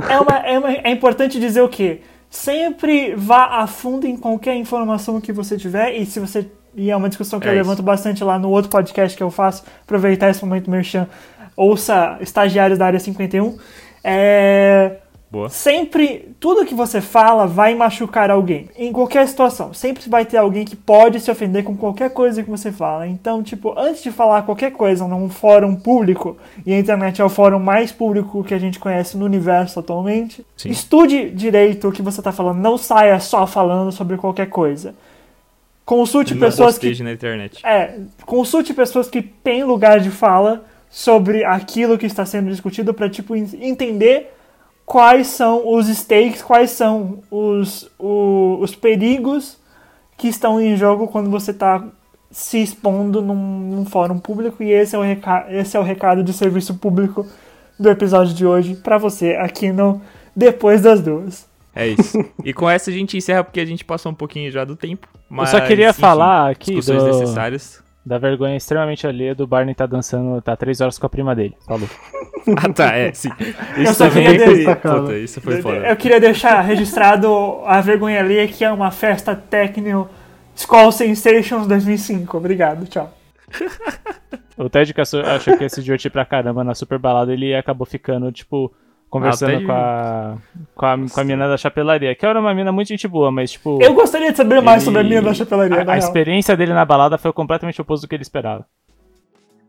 É, 0.10 0.20
uma, 0.20 0.38
é, 0.40 0.60
uma- 0.60 0.72
é 0.72 0.92
importante 0.92 1.40
dizer 1.40 1.62
o 1.62 1.70
quê? 1.70 2.02
Sempre 2.30 3.16
vá 3.16 3.62
a 3.62 3.68
fundo 3.68 4.06
em 4.06 4.18
qualquer 4.18 4.56
informação 4.58 5.22
que 5.22 5.32
você 5.32 5.56
tiver, 5.58 5.94
e 5.96 6.06
se 6.06 6.20
você. 6.20 6.46
E 6.76 6.92
é 6.92 6.96
uma 6.98 7.08
discussão 7.08 7.40
que 7.40 7.48
É 7.48 7.52
eu 7.52 7.54
isso. 7.54 7.64
levanto 7.64 7.82
bastante 7.82 8.22
lá 8.22 8.38
no 8.38 8.50
outro 8.50 8.70
podcast 8.70 9.16
que 9.16 9.24
eu 9.24 9.32
faço, 9.32 9.64
aproveitar 9.84 10.30
esse 10.30 10.44
momento 10.44 10.70
merchan, 10.70 11.08
ouça 11.56 12.18
estagiários 12.20 12.78
da 12.78 12.88
área 12.88 13.00
51. 13.00 13.58
É. 14.04 14.98
Boa. 15.36 15.50
Sempre, 15.50 16.34
tudo 16.40 16.66
que 16.66 16.74
você 16.74 17.02
fala 17.02 17.46
vai 17.46 17.76
machucar 17.76 18.32
alguém. 18.32 18.70
Em 18.78 18.90
qualquer 18.94 19.28
situação. 19.28 19.74
Sempre 19.74 20.10
vai 20.10 20.24
ter 20.24 20.38
alguém 20.38 20.64
que 20.64 20.78
pode 20.78 21.20
se 21.20 21.30
ofender 21.30 21.62
com 21.66 21.76
qualquer 21.76 22.10
coisa 22.12 22.42
que 22.42 22.50
você 22.50 22.72
fala. 22.72 23.06
Então, 23.06 23.44
tipo, 23.44 23.78
antes 23.78 24.02
de 24.02 24.14
falar 24.14 24.44
qualquer 24.44 24.72
coisa 24.72 25.06
num 25.06 25.28
fórum 25.30 25.76
público, 25.76 26.38
e 26.66 26.74
a 26.74 26.80
internet 26.80 27.22
é 27.22 27.26
o 27.26 27.28
fórum 27.28 27.60
mais 27.60 27.92
público 27.92 28.46
que 28.46 28.54
a 28.54 28.58
gente 28.58 28.80
conhece 28.80 29.18
no 29.18 29.26
universo 29.26 29.78
atualmente, 29.78 30.46
Sim. 30.56 30.70
estude 30.70 31.30
direito 31.32 31.90
o 31.90 31.92
que 31.92 32.02
você 32.02 32.22
tá 32.22 32.32
falando. 32.32 32.60
Não 32.60 32.78
saia 32.78 33.20
só 33.20 33.46
falando 33.46 33.92
sobre 33.92 34.16
qualquer 34.16 34.48
coisa. 34.48 34.96
Consulte 35.84 36.34
Não 36.34 36.40
pessoas 36.40 36.78
que 36.78 37.04
na 37.04 37.12
internet. 37.12 37.60
é, 37.66 38.00
consulte 38.26 38.74
pessoas 38.74 39.10
que 39.10 39.22
têm 39.22 39.66
lugar 39.66 40.00
de 40.00 40.12
fala 40.12 40.64
sobre 40.90 41.44
aquilo 41.44 41.98
que 41.98 42.06
está 42.06 42.26
sendo 42.26 42.50
discutido 42.50 42.94
para 42.94 43.10
tipo 43.10 43.36
en- 43.36 43.50
entender 43.62 44.35
quais 44.86 45.28
são 45.28 45.74
os 45.76 45.88
stakes, 45.88 46.42
quais 46.42 46.72
são 46.72 47.20
os, 47.32 47.90
o- 48.00 48.58
os 48.62 48.76
perigos 48.76 49.58
que 50.18 50.28
estão 50.28 50.62
em 50.62 50.78
jogo 50.78 51.08
quando 51.08 51.30
você 51.30 51.52
está 51.52 51.84
se 52.32 52.62
expondo 52.62 53.22
num, 53.22 53.36
num 53.36 53.86
fórum 53.86 54.20
público 54.20 54.62
e 54.62 54.72
esse 54.72 54.96
é 54.96 55.00
o 55.00 55.02
reca- 55.02 55.46
esse 55.50 55.76
é 55.76 55.80
o 55.80 55.84
recado 55.84 56.24
de 56.24 56.34
serviço 56.34 56.76
público 56.76 57.26
do 57.80 57.90
episódio 57.90 58.34
de 58.34 58.46
hoje 58.46 58.76
para 58.76 58.98
você 58.98 59.32
aqui 59.36 59.72
no 59.72 60.02
depois 60.36 60.82
das 60.82 61.02
duas. 61.02 61.46
É 61.74 61.88
isso. 61.90 62.18
e 62.44 62.54
com 62.54 62.70
essa 62.70 62.90
a 62.90 62.94
gente 62.94 63.18
encerra 63.18 63.44
porque 63.44 63.60
a 63.60 63.66
gente 63.66 63.84
passou 63.84 64.12
um 64.12 64.16
pouquinho 64.16 64.50
já 64.52 64.64
do 64.64 64.76
tempo. 64.76 65.08
Mas, 65.30 65.52
Eu 65.54 65.60
só 65.60 65.66
queria 65.66 65.90
enfim, 65.90 66.00
falar 66.02 66.52
aqui 66.52 66.76
discussões 66.76 67.04
do- 67.04 67.20
necessárias. 67.20 67.84
Da 68.06 68.20
vergonha 68.20 68.56
extremamente 68.56 69.08
alheia 69.08 69.34
do 69.34 69.48
Barney 69.48 69.74
tá 69.74 69.86
dançando, 69.88 70.40
tá 70.42 70.56
três 70.56 70.80
horas 70.80 71.00
com 71.00 71.06
a 71.08 71.10
prima 71.10 71.36
dele. 71.36 71.56
Falou. 71.66 71.88
Ah, 72.58 72.72
tá, 72.72 72.96
é, 72.96 73.12
sim. 73.12 73.30
Isso 73.76 73.98
também 73.98 74.38
dizer- 74.38 74.76
puta, 74.76 75.18
isso 75.18 75.42
foi 75.42 75.64
foda. 75.64 75.78
Eu 75.78 75.96
queria 75.96 76.20
deixar 76.20 76.62
registrado 76.62 77.28
a 77.66 77.82
vergonha 77.82 78.20
ali 78.20 78.48
que 78.50 78.64
é 78.64 78.72
uma 78.72 78.92
festa 78.92 79.36
técnico 79.36 80.08
Skull 80.56 80.92
Sensations 80.92 81.66
2005. 81.66 82.38
Obrigado, 82.38 82.86
tchau. 82.86 83.12
O 84.56 84.70
Ted 84.70 84.94
que 84.94 85.02
achou 85.02 85.22
achou 85.22 85.58
que 85.58 85.64
ia 85.64 85.70
se 85.70 85.82
divertir 85.82 86.12
pra 86.12 86.24
caramba 86.24 86.64
na 86.64 86.76
super 86.76 87.00
balada, 87.00 87.34
ele 87.34 87.56
acabou 87.56 87.88
ficando, 87.88 88.32
tipo, 88.32 88.72
conversando 89.20 89.66
com, 89.66 89.72
a, 89.72 90.38
com, 90.76 90.86
a, 90.86 90.98
com 91.14 91.20
a 91.20 91.24
mina 91.24 91.48
da 91.48 91.58
chapelaria. 91.58 92.16
Que 92.16 92.26
era 92.26 92.40
uma 92.40 92.54
mina 92.54 92.72
muito 92.72 92.88
gente 92.90 93.08
boa, 93.08 93.32
mas, 93.32 93.52
tipo, 93.52 93.82
Eu 93.82 93.94
gostaria 93.94 94.32
de 94.32 94.38
saber 94.38 94.62
mais 94.62 94.78
Ele- 94.82 94.86
sobre 94.86 95.02
a 95.02 95.04
minha 95.04 95.22
da 95.22 95.34
chapelaria, 95.34 95.84
a, 95.88 95.94
a 95.94 95.98
experiência 95.98 96.56
dele 96.56 96.74
na 96.74 96.86
balada 96.86 97.18
foi 97.18 97.32
completamente 97.34 97.82
oposto 97.82 98.04
do 98.06 98.10
que 98.10 98.16
ele 98.16 98.24
esperava. 98.24 98.66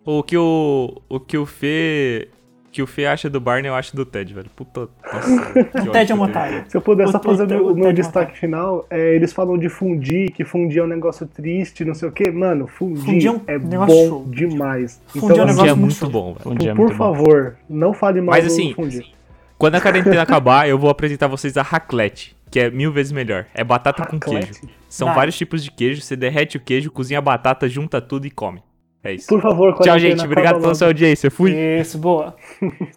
O 0.04 0.22
que 0.22 0.36
o, 0.36 1.00
o 1.08 1.18
que 1.18 1.36
o 1.36 1.44
Fê. 1.44 2.28
que 2.70 2.80
o 2.80 2.86
Fê 2.86 3.06
acha 3.06 3.28
do 3.28 3.40
Barney, 3.40 3.68
eu 3.70 3.74
acho 3.74 3.96
do 3.96 4.04
Ted, 4.06 4.32
velho. 4.32 4.48
Puta. 4.54 4.88
Nossa, 5.12 5.80
O 5.88 5.90
Ted 5.90 6.12
é 6.12 6.14
um 6.14 6.20
otário. 6.22 6.62
Se 6.68 6.76
eu 6.76 6.80
puder 6.80 7.08
só 7.08 7.18
fazer 7.20 7.52
o- 7.56 7.72
o 7.72 7.74
meu 7.74 7.86
Ted 7.86 8.02
destaque 8.02 8.38
final, 8.38 8.86
é, 8.88 9.16
eles 9.16 9.32
falam 9.32 9.58
de 9.58 9.68
fundir, 9.68 10.30
que 10.30 10.44
fundir 10.44 10.78
é 10.78 10.84
um 10.84 10.86
negócio 10.86 11.26
triste, 11.26 11.84
não 11.84 11.92
sei 11.94 12.08
o 12.08 12.12
que. 12.12 12.30
Mano, 12.30 12.68
fundir, 12.68 13.02
Fundir 13.04 13.28
é 13.28 13.32
um 13.32 13.40
é 13.48 13.58
negócio 13.58 13.96
bom 13.96 14.08
show. 14.08 14.24
demais. 14.28 15.02
Fundir 15.08 15.22
é 15.22 15.24
um 15.24 15.32
então, 15.32 15.46
negócio 15.46 15.64
dia 15.64 15.74
muito 15.74 15.94
show. 15.96 16.08
bom, 16.10 16.34
velho. 16.38 16.56
Dia 16.58 16.74
por 16.76 16.82
muito 16.86 16.96
bom. 16.98 17.14
favor, 17.14 17.56
não 17.68 17.92
fale 17.92 18.20
mal 18.20 18.34
Mas 18.36 18.44
do 18.44 18.52
assim, 18.52 18.74
fundir. 18.74 19.06
Quando 19.58 19.74
a 19.76 19.80
quarentena 19.80 20.22
acabar, 20.22 20.68
eu 20.68 20.78
vou 20.78 20.90
apresentar 20.90 21.28
vocês 21.28 21.56
a 21.56 21.62
raclette, 21.62 22.36
que 22.50 22.60
é 22.60 22.70
mil 22.70 22.92
vezes 22.92 23.12
melhor. 23.12 23.46
É 23.54 23.64
batata 23.64 24.04
com 24.06 24.16
Raclette? 24.16 24.60
queijo. 24.60 24.74
São 24.88 25.08
Vai. 25.08 25.16
vários 25.16 25.36
tipos 25.38 25.64
de 25.64 25.70
queijo, 25.70 26.00
você 26.02 26.14
derrete 26.16 26.56
o 26.56 26.60
queijo, 26.60 26.90
cozinha 26.90 27.18
a 27.18 27.22
batata, 27.22 27.68
junta 27.68 28.00
tudo 28.00 28.26
e 28.26 28.30
come. 28.30 28.62
É 29.02 29.14
isso. 29.14 29.28
Por 29.28 29.40
favor, 29.40 29.74
Tchau, 29.78 29.98
gente. 29.98 30.24
Obrigado 30.24 30.60
pela 30.60 30.74
sua 30.74 30.88
audiência. 30.88 31.30
Fui. 31.30 31.52
Isso, 31.52 31.96
boa. 31.96 32.34